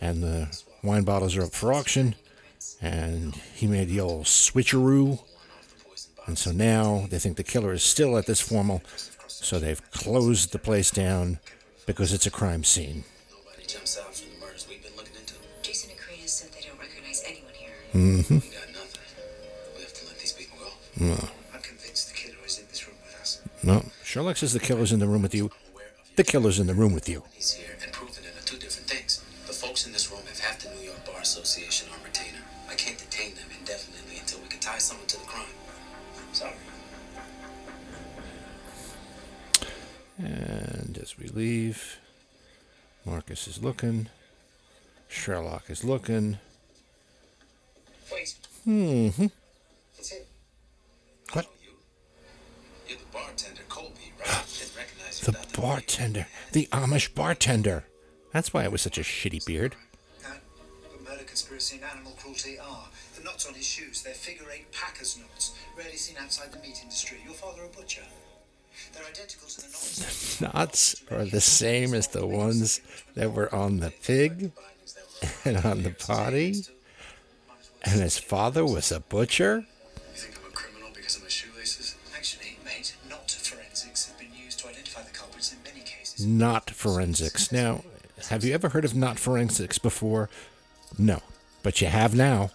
and 0.00 0.22
the 0.22 0.58
wine 0.82 1.02
bottles 1.02 1.36
are 1.36 1.42
up 1.42 1.52
for 1.52 1.70
auction, 1.74 2.14
and 2.80 3.34
he 3.54 3.66
made 3.66 3.88
the 3.88 4.00
old 4.00 4.24
switcheroo, 4.24 5.20
and 6.26 6.38
so 6.38 6.50
now 6.50 7.06
they 7.10 7.18
think 7.18 7.36
the 7.36 7.42
killer 7.42 7.74
is 7.74 7.82
still 7.82 8.16
at 8.16 8.24
this 8.24 8.40
formal, 8.40 8.80
so 9.26 9.58
they've 9.58 9.90
closed 9.90 10.52
the 10.52 10.58
place 10.58 10.90
down 10.90 11.40
because 11.84 12.14
it's 12.14 12.26
a 12.26 12.30
crime 12.30 12.64
scene. 12.64 13.04
Mm-hmm. 17.92 18.38
No. 21.04 21.28
No. 23.62 23.84
Sherlock 24.04 24.36
says 24.36 24.52
the 24.52 24.60
killer's 24.60 24.92
in 24.92 25.00
the 25.00 25.06
room 25.06 25.22
with 25.22 25.34
you. 25.34 25.50
The 26.16 26.24
killer's 26.24 26.58
in 26.58 26.66
the 26.66 26.74
room 26.74 26.92
with 26.92 27.08
you. 27.08 27.24
He's 27.32 27.52
here 27.52 27.76
and 27.82 27.92
proven 27.92 28.24
it 28.24 28.38
are 28.38 28.44
two 28.44 28.58
different 28.58 28.88
things. 28.88 29.22
The 29.46 29.52
folks 29.52 29.86
in 29.86 29.92
this 29.92 30.10
room 30.10 30.22
have 30.26 30.38
half 30.38 30.58
the 30.60 30.70
New 30.70 30.82
York 30.86 31.04
Bar 31.06 31.20
Association 31.20 31.88
on 31.92 32.02
retainer. 32.04 32.42
I 32.68 32.74
can't 32.74 32.98
detain 32.98 33.34
them 33.34 33.46
indefinitely 33.58 34.18
until 34.18 34.40
we 34.40 34.48
can 34.48 34.60
tie 34.60 34.78
someone 34.78 35.06
to 35.08 35.18
the 35.18 35.26
crime. 35.26 35.46
Sorry. 36.32 36.52
And 40.18 40.98
as 41.02 41.18
we 41.18 41.28
leave, 41.28 41.98
Marcus 43.04 43.46
is 43.48 43.62
looking. 43.62 44.08
Sherlock 45.08 45.70
is 45.70 45.82
looking. 45.84 46.38
Wait, 48.66 49.10
Hmm. 49.12 49.26
it's 49.98 50.10
him. 50.10 50.22
What? 51.32 51.46
You? 51.64 51.70
You're 52.88 52.98
the 52.98 53.04
bartender, 53.12 53.62
Colby, 53.68 54.12
right? 54.18 54.44
Didn't 54.58 54.76
recognize 54.76 55.22
you 55.26 55.32
The 55.32 55.60
bartender. 55.60 56.26
The 56.52 56.66
Amish 56.72 57.14
bartender. 57.14 57.84
That's 58.32 58.52
why 58.52 58.64
it 58.64 58.72
was 58.72 58.82
such 58.82 58.98
a 58.98 59.02
shitty 59.02 59.44
beard. 59.44 59.76
No, 60.22 60.30
but 60.92 61.10
murder, 61.10 61.24
conspiracy, 61.24 61.76
and 61.76 61.84
animal 61.84 62.12
cruelty 62.12 62.58
are. 62.58 62.88
The 63.16 63.24
knots 63.24 63.46
on 63.46 63.54
his 63.54 63.66
shoes, 63.66 64.02
they're 64.02 64.14
figure 64.14 64.46
eight 64.52 64.70
packers 64.72 65.18
knots, 65.18 65.52
rarely 65.76 65.96
seen 65.96 66.16
outside 66.20 66.52
the 66.52 66.58
meat 66.60 66.80
industry. 66.82 67.18
Your 67.24 67.34
father 67.34 67.62
a 67.64 67.68
butcher. 67.68 68.02
They're 68.94 69.04
identical 69.06 69.48
to 69.48 69.60
the 69.60 69.66
knots. 69.66 70.40
Knots 70.40 71.02
are 71.10 71.24
the 71.24 71.40
same 71.40 71.92
as 71.94 72.08
the 72.08 72.26
ones 72.26 72.80
that 73.14 73.32
were 73.32 73.52
on 73.54 73.80
the 73.80 73.90
pig 73.90 74.52
and 75.44 75.56
on 75.58 75.82
the 75.82 75.90
potty. 75.98 76.54
And 77.82 78.00
his 78.00 78.18
father 78.18 78.64
was 78.64 78.92
a 78.92 79.00
butcher? 79.00 79.64
You 79.96 80.20
think 80.20 80.38
I'm 80.38 80.50
a 80.50 80.52
criminal 80.52 80.90
because 80.94 81.16
of 81.16 81.22
my 81.22 81.28
shoelaces? 81.28 81.96
Actually, 82.14 82.58
mate, 82.64 82.94
knot 83.08 83.30
forensics 83.30 84.06
have 84.08 84.18
been 84.18 84.28
used 84.34 84.58
to 84.60 84.68
identify 84.68 85.02
the 85.02 85.10
culprits 85.10 85.52
in 85.52 85.58
many 85.64 85.80
cases. 85.84 86.26
Knot 86.26 86.70
forensics. 86.70 87.50
Now, 87.50 87.82
have 88.28 88.44
you 88.44 88.52
ever 88.52 88.68
heard 88.70 88.84
of 88.84 88.94
knot 88.94 89.18
forensics 89.18 89.78
before? 89.78 90.28
No. 90.98 91.22
But 91.62 91.80
you 91.80 91.88
have 91.88 92.14
now. 92.14 92.50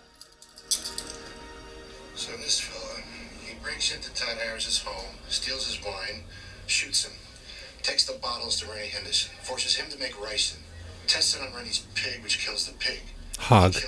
So 2.16 2.32
this 2.38 2.60
fella, 2.60 3.02
he 3.46 3.56
breaks 3.64 3.94
into 3.94 4.14
Todd 4.14 4.38
Harris's 4.38 4.80
home, 4.80 5.16
steals 5.28 5.68
his 5.68 5.84
wine, 5.84 6.24
shoots 6.68 7.06
him, 7.06 7.14
takes 7.82 8.06
the 8.06 8.18
bottles 8.20 8.60
to 8.62 8.68
Rennie 8.68 8.88
Henderson, 8.88 9.32
forces 9.42 9.76
him 9.76 9.90
to 9.92 10.00
make 10.00 10.14
ricin, 10.14 10.58
tests 11.08 11.36
it 11.36 11.42
on 11.42 11.54
Rennie's 11.54 11.86
pig, 11.94 12.24
which 12.24 12.40
kills 12.46 12.68
the 12.68 12.74
pig. 12.78 13.02
Hog. 13.38 13.74
He 13.74 13.82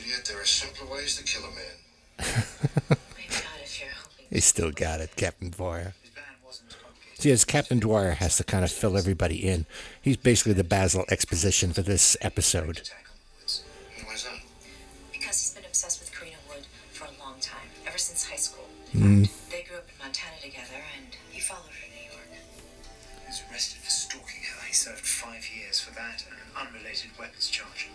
idiot 0.00 0.24
there 0.30 0.40
are 0.40 0.44
simpler 0.44 0.86
ways 0.92 1.16
to 1.16 1.24
kill 1.24 1.42
a 1.44 1.54
man. 1.54 1.76
Maybe 3.16 3.28
not 3.30 3.60
if 3.62 3.80
you're. 3.80 3.90
He 4.30 4.40
still 4.40 4.70
got 4.70 5.00
it, 5.00 5.16
Captain 5.16 5.50
Dwyer. 5.50 5.94
His 6.02 6.10
plan 6.10 6.24
wasn't 6.44 6.70
complicated. 6.70 7.22
See, 7.22 7.30
as 7.30 7.44
Captain 7.44 7.78
Dwyer 7.78 8.12
has 8.12 8.36
to 8.36 8.44
kind 8.44 8.64
of 8.64 8.70
fill 8.70 8.96
everybody 8.96 9.48
in. 9.48 9.66
He's 10.02 10.16
basically 10.16 10.54
the 10.54 10.64
Basil 10.64 11.04
exposition 11.10 11.72
for 11.72 11.82
this 11.82 12.16
episode. 12.20 12.76
Tackle 12.84 13.14
Woods. 13.40 13.64
Why's 14.06 14.24
that? 14.24 14.40
Because 15.12 15.40
he's 15.40 15.54
been 15.54 15.64
obsessed 15.64 16.00
with 16.00 16.12
Karina 16.12 16.36
Wood 16.48 16.66
for 16.92 17.04
a 17.04 17.14
long 17.22 17.36
time, 17.40 17.68
ever 17.86 17.98
since 17.98 18.28
high 18.28 18.36
school. 18.36 18.68
Mm. 18.94 19.28
They 19.50 19.62
grew 19.62 19.76
up 19.76 19.88
in 19.88 19.98
Montana 20.02 20.36
together, 20.42 20.80
and 20.96 21.14
he 21.30 21.40
followed 21.40 21.70
her 21.70 21.84
to 21.86 21.90
New 21.92 22.08
York. 22.10 22.30
He 23.22 23.26
was 23.28 23.42
arrested 23.50 23.78
for 23.80 23.90
stalking 23.90 24.42
her. 24.42 24.66
He 24.66 24.72
served 24.72 25.04
five 25.04 25.44
years 25.54 25.80
for 25.80 25.94
that 25.94 26.24
and 26.28 26.36
an 26.38 26.50
unrelated 26.56 27.10
weapons 27.18 27.48
charge. 27.48 27.88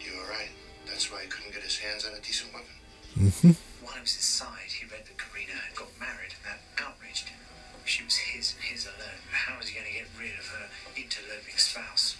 You 0.00 0.12
were 0.18 0.28
right. 0.30 0.50
That's 0.86 1.10
why 1.10 1.22
he 1.22 1.28
couldn't 1.28 1.52
get 1.52 1.62
his 1.62 1.78
hands 1.78 2.04
on 2.04 2.14
a 2.16 2.20
decent 2.20 2.52
weapon. 2.52 2.76
Mm-hmm. 3.18 3.84
While 3.84 3.94
he 3.94 4.00
was 4.00 4.16
inside, 4.16 4.70
he 4.74 4.86
read 4.86 5.06
that 5.06 5.18
Karina 5.18 5.54
had 5.54 5.74
got 5.76 5.90
married, 5.98 6.34
and 6.34 6.42
that 6.44 6.60
outraged 6.82 7.28
him. 7.28 7.38
She 7.84 8.02
was 8.02 8.16
his 8.16 8.54
and 8.54 8.64
his 8.64 8.86
alone. 8.86 9.20
How 9.30 9.58
was 9.58 9.68
he 9.68 9.78
going 9.78 9.86
to 9.86 9.92
get 9.92 10.08
rid 10.18 10.34
of 10.38 10.46
her 10.48 10.66
interloping 10.96 11.56
spouse? 11.56 12.16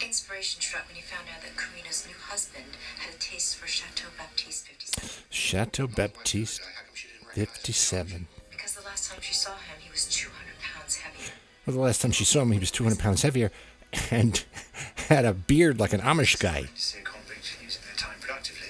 Inspiration 0.00 0.62
struck 0.62 0.86
when 0.86 0.96
he 0.96 1.02
found 1.02 1.28
out 1.28 1.42
that 1.42 1.56
Karina's 1.56 2.06
new 2.06 2.14
husband 2.16 2.78
had 3.00 3.14
a 3.14 3.18
taste 3.18 3.56
for 3.56 3.66
Chateau 3.66 4.08
Baptiste 4.16 4.66
57. 4.68 5.24
Chateau 5.28 5.86
Baptiste 5.86 6.60
How 6.62 6.86
come 6.86 6.94
she 6.94 7.08
didn't 7.08 7.28
recognize 7.28 7.66
his 7.66 7.90
57. 7.90 8.28
Because 8.50 8.72
the 8.74 8.86
last 8.86 9.10
time 9.10 9.20
she 9.20 9.34
saw 9.34 9.52
him, 9.52 9.76
he 9.80 9.90
was 9.90 10.06
200 10.06 10.54
pounds 10.62 10.96
heavier. 10.96 11.34
Well, 11.66 11.76
the 11.76 11.82
last 11.82 12.00
time 12.00 12.12
she 12.12 12.24
saw 12.24 12.42
him, 12.42 12.52
he 12.52 12.58
was 12.58 12.70
200 12.70 12.98
pounds 12.98 13.22
heavier 13.22 13.50
and 14.10 14.44
had 15.08 15.24
a 15.24 15.34
beard 15.34 15.78
like 15.78 15.92
an 15.92 16.00
Amish 16.00 16.38
guy. 16.38 16.62
To 16.62 16.68
see 16.80 17.00
a 17.00 17.02
convict 17.02 17.56
using 17.62 17.82
their 17.84 17.96
time 17.96 18.16
productively. 18.20 18.68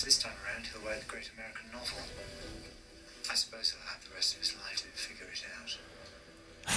Perhaps 0.00 0.16
this 0.16 0.22
time 0.22 0.32
around 0.46 0.66
he'll 0.66 0.82
wear 0.82 0.98
the 0.98 1.04
great 1.04 1.30
American 1.36 1.66
novel. 1.70 1.98
I 3.30 3.34
suppose 3.34 3.70
he'll 3.70 3.86
have 3.92 4.02
the 4.02 4.14
rest 4.14 4.32
of 4.34 4.40
his 4.40 4.56
life 4.56 4.78
to 4.78 4.86
figure 4.98 5.26
it 5.30 5.44
out. 5.60 6.74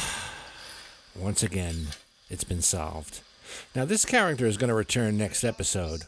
Once 1.16 1.42
again, 1.42 1.88
it's 2.30 2.44
been 2.44 2.62
solved. 2.62 3.22
Now, 3.74 3.86
this 3.86 4.04
character 4.04 4.46
is 4.46 4.58
going 4.58 4.68
to 4.68 4.74
return 4.74 5.18
next 5.18 5.46
episode. 5.46 6.02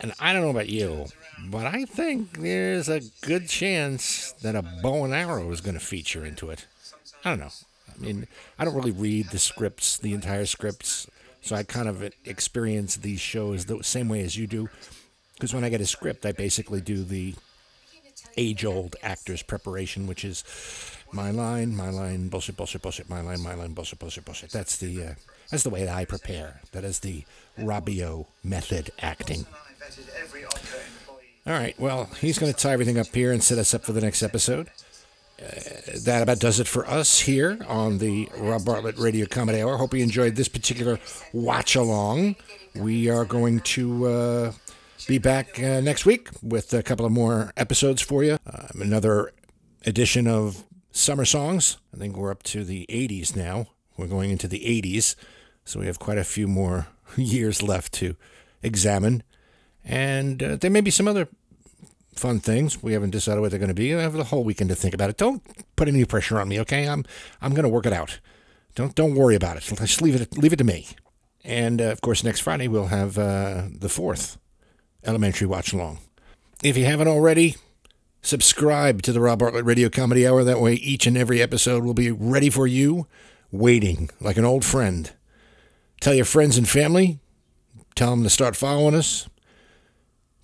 And 0.00 0.12
I 0.20 0.34
don't 0.34 0.42
know 0.42 0.50
about 0.50 0.68
you, 0.68 1.06
but 1.48 1.66
I 1.66 1.86
think 1.86 2.40
there's 2.40 2.90
a 2.90 3.00
good 3.22 3.48
chance 3.48 4.32
that 4.42 4.54
a 4.54 4.60
bow 4.82 5.06
and 5.06 5.14
arrow 5.14 5.50
is 5.50 5.62
going 5.62 5.78
to 5.78 5.84
feature 5.84 6.26
into 6.26 6.50
it. 6.50 6.66
I 7.24 7.30
don't 7.30 7.40
know. 7.40 7.52
I 7.88 8.04
mean, 8.04 8.26
I 8.58 8.66
don't 8.66 8.74
really 8.74 8.90
read 8.90 9.30
the 9.30 9.38
scripts, 9.38 9.96
the 9.96 10.12
entire 10.12 10.44
scripts, 10.44 11.06
so 11.40 11.56
I 11.56 11.62
kind 11.62 11.88
of 11.88 12.02
experience 12.26 12.96
these 12.96 13.20
shows 13.20 13.64
the 13.64 13.82
same 13.82 14.10
way 14.10 14.20
as 14.20 14.36
you 14.36 14.46
do. 14.46 14.68
Because 15.38 15.54
when 15.54 15.62
I 15.62 15.68
get 15.68 15.80
a 15.80 15.86
script, 15.86 16.26
I 16.26 16.32
basically 16.32 16.80
do 16.80 17.04
the 17.04 17.34
age 18.36 18.64
old 18.64 18.96
actor's 19.04 19.42
preparation, 19.42 20.08
which 20.08 20.24
is 20.24 20.42
my 21.12 21.30
line, 21.30 21.76
my 21.76 21.90
line, 21.90 22.28
bullshit, 22.28 22.56
bullshit, 22.56 22.82
bullshit, 22.82 23.08
my 23.08 23.20
line, 23.20 23.40
my 23.40 23.54
line, 23.54 23.72
bullshit, 23.72 24.00
bullshit, 24.00 24.24
bullshit. 24.24 24.50
That's 24.50 24.76
the 24.78 25.04
uh, 25.04 25.14
that's 25.48 25.62
the 25.62 25.70
way 25.70 25.84
that 25.84 25.94
I 25.94 26.04
prepare. 26.04 26.60
That 26.72 26.82
is 26.82 26.98
the 26.98 27.22
Robio 27.56 28.26
method 28.42 28.90
acting. 29.00 29.46
All 31.46 31.52
right, 31.54 31.78
well, 31.78 32.10
he's 32.20 32.38
going 32.38 32.52
to 32.52 32.58
tie 32.58 32.72
everything 32.72 32.98
up 32.98 33.14
here 33.14 33.32
and 33.32 33.42
set 33.42 33.58
us 33.58 33.72
up 33.72 33.84
for 33.84 33.92
the 33.92 34.00
next 34.00 34.22
episode. 34.24 34.68
Uh, 35.40 35.46
that 36.04 36.20
about 36.22 36.40
does 36.40 36.58
it 36.58 36.66
for 36.66 36.84
us 36.86 37.20
here 37.20 37.58
on 37.68 37.98
the 37.98 38.28
Rob 38.36 38.64
Bartlett 38.64 38.98
Radio 38.98 39.24
Comedy 39.24 39.62
Hour. 39.62 39.76
Hope 39.76 39.94
you 39.94 40.02
enjoyed 40.02 40.34
this 40.34 40.48
particular 40.48 40.98
watch 41.32 41.76
along. 41.76 42.34
We 42.74 43.08
are 43.08 43.24
going 43.24 43.60
to 43.60 44.06
uh, 44.06 44.52
be 45.06 45.18
back 45.18 45.58
uh, 45.58 45.80
next 45.80 46.04
week 46.04 46.28
with 46.42 46.72
a 46.74 46.82
couple 46.82 47.06
of 47.06 47.12
more 47.12 47.52
episodes 47.56 48.02
for 48.02 48.24
you. 48.24 48.38
Um, 48.46 48.82
another 48.82 49.32
edition 49.86 50.26
of 50.26 50.64
Summer 50.90 51.24
Songs. 51.24 51.78
I 51.94 51.98
think 51.98 52.16
we're 52.16 52.30
up 52.30 52.42
to 52.44 52.64
the 52.64 52.86
80s 52.88 53.36
now. 53.36 53.68
We're 53.96 54.06
going 54.06 54.30
into 54.30 54.48
the 54.48 54.60
80s, 54.60 55.14
so 55.64 55.80
we 55.80 55.86
have 55.86 55.98
quite 55.98 56.18
a 56.18 56.24
few 56.24 56.48
more 56.48 56.88
years 57.16 57.62
left 57.62 57.92
to 57.94 58.16
examine. 58.62 59.22
And 59.84 60.42
uh, 60.42 60.56
there 60.56 60.70
may 60.70 60.80
be 60.80 60.90
some 60.90 61.08
other 61.08 61.28
fun 62.14 62.40
things. 62.40 62.82
We 62.82 62.92
haven't 62.92 63.10
decided 63.10 63.40
what 63.40 63.50
they're 63.50 63.60
going 63.60 63.68
to 63.68 63.74
be. 63.74 63.94
I 63.94 64.02
have 64.02 64.12
the 64.12 64.24
whole 64.24 64.44
weekend 64.44 64.70
to 64.70 64.76
think 64.76 64.94
about 64.94 65.10
it. 65.10 65.16
Don't 65.16 65.42
put 65.76 65.88
any 65.88 66.04
pressure 66.04 66.40
on 66.40 66.48
me, 66.48 66.60
okay? 66.60 66.88
I'm 66.88 67.04
I'm 67.40 67.52
going 67.52 67.62
to 67.62 67.68
work 67.68 67.86
it 67.86 67.92
out. 67.92 68.20
Don't 68.74 68.94
don't 68.94 69.14
worry 69.14 69.34
about 69.34 69.56
it. 69.56 69.62
Just 69.62 70.02
leave 70.02 70.20
it 70.20 70.36
leave 70.36 70.52
it 70.52 70.56
to 70.56 70.64
me. 70.64 70.88
And 71.44 71.80
uh, 71.80 71.86
of 71.86 72.00
course, 72.00 72.24
next 72.24 72.40
Friday 72.40 72.68
we'll 72.68 72.86
have 72.86 73.16
uh, 73.16 73.68
the 73.72 73.88
fourth 73.88 74.38
elementary 75.08 75.46
watch 75.46 75.72
along. 75.72 75.98
If 76.62 76.76
you 76.76 76.84
haven't 76.84 77.08
already, 77.08 77.56
subscribe 78.20 79.00
to 79.02 79.12
the 79.12 79.20
Rob 79.20 79.38
Bartlett 79.38 79.64
Radio 79.64 79.88
Comedy 79.88 80.28
Hour. 80.28 80.44
That 80.44 80.60
way, 80.60 80.74
each 80.74 81.06
and 81.06 81.16
every 81.16 81.40
episode 81.40 81.82
will 81.82 81.94
be 81.94 82.10
ready 82.10 82.50
for 82.50 82.66
you, 82.66 83.06
waiting 83.50 84.10
like 84.20 84.36
an 84.36 84.44
old 84.44 84.64
friend. 84.66 85.10
Tell 86.02 86.14
your 86.14 86.26
friends 86.26 86.58
and 86.58 86.68
family. 86.68 87.20
Tell 87.94 88.10
them 88.10 88.22
to 88.22 88.30
start 88.30 88.54
following 88.54 88.94
us. 88.94 89.28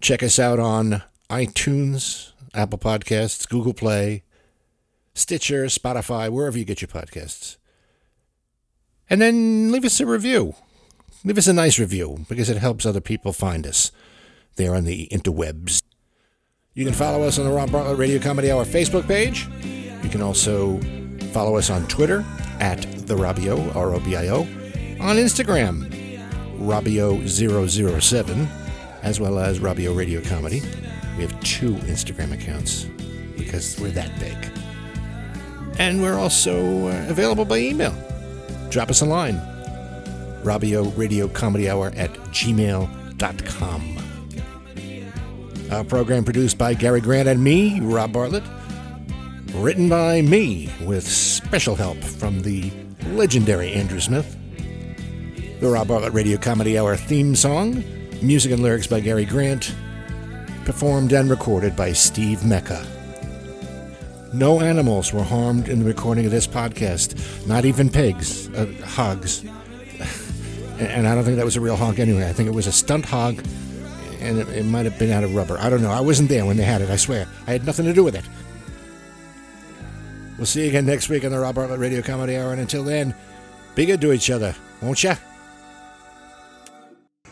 Check 0.01 0.23
us 0.23 0.39
out 0.39 0.59
on 0.59 1.03
iTunes, 1.29 2.33
Apple 2.55 2.79
Podcasts, 2.79 3.49
Google 3.49 3.75
Play, 3.75 4.23
Stitcher, 5.15 5.67
Spotify, 5.67 6.31
wherever 6.31 6.59
you 6.59 6.65
get 6.65 6.81
your 6.81 6.89
podcasts. 6.89 7.59
And 9.11 9.21
then 9.21 9.71
leave 9.71 9.85
us 9.85 10.01
a 10.01 10.07
review. 10.07 10.55
Leave 11.23 11.39
us 11.39 11.47
a 11.47 11.53
nice 11.53 11.79
review 11.79 12.25
because 12.29 12.49
it 12.49 12.57
helps 12.57 12.87
other 12.87 13.01
people 13.01 13.33
find 13.33 13.67
us 13.67 13.93
there 14.57 14.75
on 14.75 14.85
the 14.85 15.09
interwebs. 15.11 15.83
You 16.75 16.85
can 16.85 16.95
follow 16.95 17.23
us 17.23 17.39
on 17.39 17.45
the 17.45 17.53
Rob 17.53 17.71
Bartlett 17.71 17.99
Radio 17.99 18.19
Comedy 18.21 18.51
Hour 18.51 18.65
Facebook 18.65 19.07
page. 19.07 19.49
You 20.03 20.11
can 20.11 20.21
also 20.21 20.81
follow 21.33 21.57
us 21.57 21.71
on 21.71 21.87
Twitter 21.87 22.25
at 22.61 22.83
the 23.07 23.15
Robio, 23.15 23.75
R 23.77 23.95
O 23.95 24.01
B 24.01 24.17
I 24.17 24.29
O, 24.29 24.41
on 25.01 25.17
Instagram, 25.17 25.89
Robio007, 26.59 28.49
as 29.03 29.21
well 29.21 29.39
as 29.39 29.61
Robio 29.61 29.97
Radio 29.97 30.21
Comedy. 30.21 30.63
We 31.17 31.23
have 31.23 31.41
two 31.43 31.75
Instagram 31.75 32.33
accounts 32.33 32.85
because 33.37 33.79
we're 33.81 33.91
that 33.91 34.11
big. 34.19 34.37
And 35.79 36.03
we're 36.03 36.19
also 36.19 36.89
uh, 36.89 37.07
available 37.09 37.45
by 37.45 37.59
email. 37.59 37.95
Drop 38.71 38.91
us 38.91 39.01
a 39.01 39.07
line. 39.07 39.41
Robio 40.43 40.97
Radio 40.97 41.29
Comedy 41.29 41.71
Hour 41.71 41.93
at 41.97 42.13
gmail.com. 42.33 43.94
Our 45.71 45.85
program 45.85 46.25
produced 46.25 46.59
by 46.59 46.75
Gary 46.75 47.01
Grant 47.01 47.29
and 47.29 47.43
me, 47.43 47.81
Rob 47.81 48.13
Bartlett. 48.13 48.45
written 49.55 49.89
by 49.89 50.21
me 50.21 50.71
with 50.83 51.07
special 51.07 51.75
help 51.75 51.97
from 51.99 52.43
the 52.43 52.71
legendary 53.13 53.73
Andrew 53.73 54.01
Smith. 54.01 54.37
The 55.61 55.69
Rob 55.69 55.89
Bartlett 55.89 56.13
Radio 56.13 56.37
Comedy 56.37 56.79
Hour 56.79 56.97
theme 56.97 57.35
song, 57.35 57.83
music 58.21 58.53
and 58.53 58.63
lyrics 58.63 58.87
by 58.87 59.01
Gary 59.01 59.25
Grant, 59.25 59.75
performed 60.65 61.13
and 61.13 61.31
recorded 61.31 61.77
by 61.77 61.93
Steve 61.93 62.45
Mecca. 62.45 62.85
No 64.33 64.61
animals 64.61 65.13
were 65.13 65.23
harmed 65.23 65.69
in 65.69 65.79
the 65.79 65.85
recording 65.85 66.27
of 66.27 66.33
this 66.33 66.47
podcast, 66.47 67.47
not 67.47 67.65
even 67.65 67.89
pigs, 67.89 68.49
uh, 68.51 68.67
hogs. 68.85 69.45
and 70.79 71.07
I 71.07 71.15
don't 71.15 71.25
think 71.25 71.37
that 71.37 71.45
was 71.45 71.57
a 71.57 71.61
real 71.61 71.77
hog 71.77 72.01
anyway. 72.01 72.29
I 72.29 72.33
think 72.33 72.49
it 72.49 72.55
was 72.55 72.67
a 72.67 72.73
stunt 72.73 73.05
hog, 73.05 73.43
and 74.25 74.39
it, 74.39 74.49
it 74.49 74.65
might 74.65 74.85
have 74.85 74.99
been 74.99 75.11
out 75.11 75.25
of 75.25 75.35
rubber. 75.35 75.59
I 75.59 75.69
don't 75.71 75.83
know. 75.83 75.91
I 75.91 76.01
wasn't 76.01 76.29
there 76.29 76.45
when 76.47 76.57
they 76.57 76.65
had 76.65 76.81
it, 76.81 76.91
I 76.91 76.97
swear. 76.97 77.27
I 77.47 77.53
had 77.53 77.67
nothing 77.67 77.85
to 77.85 77.93
do 77.93 78.03
with 78.05 78.15
it. 78.15 78.25
We'll 80.37 80.47
see 80.47 80.63
you 80.63 80.69
again 80.69 80.87
next 80.87 81.09
week 81.09 81.25
on 81.25 81.31
the 81.31 81.39
Rob 81.39 81.55
Bartlett 81.55 81.79
Radio 81.79 82.03
Comedy 82.03 82.37
Hour, 82.37 82.53
and 82.53 82.61
until 82.61 82.83
then, 82.83 83.15
be 83.75 83.87
good 83.87 84.01
to 84.01 84.13
each 84.13 84.31
other, 84.31 84.55
won't 84.83 85.03
ya? 85.03 85.15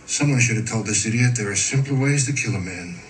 Someone 0.06 0.40
should 0.40 0.56
have 0.56 0.68
told 0.68 0.86
this 0.86 1.06
idiot 1.06 1.32
there 1.36 1.50
are 1.50 1.56
simpler 1.56 1.98
ways 1.98 2.26
to 2.26 2.32
kill 2.32 2.54
a 2.54 2.60
man. 2.60 3.00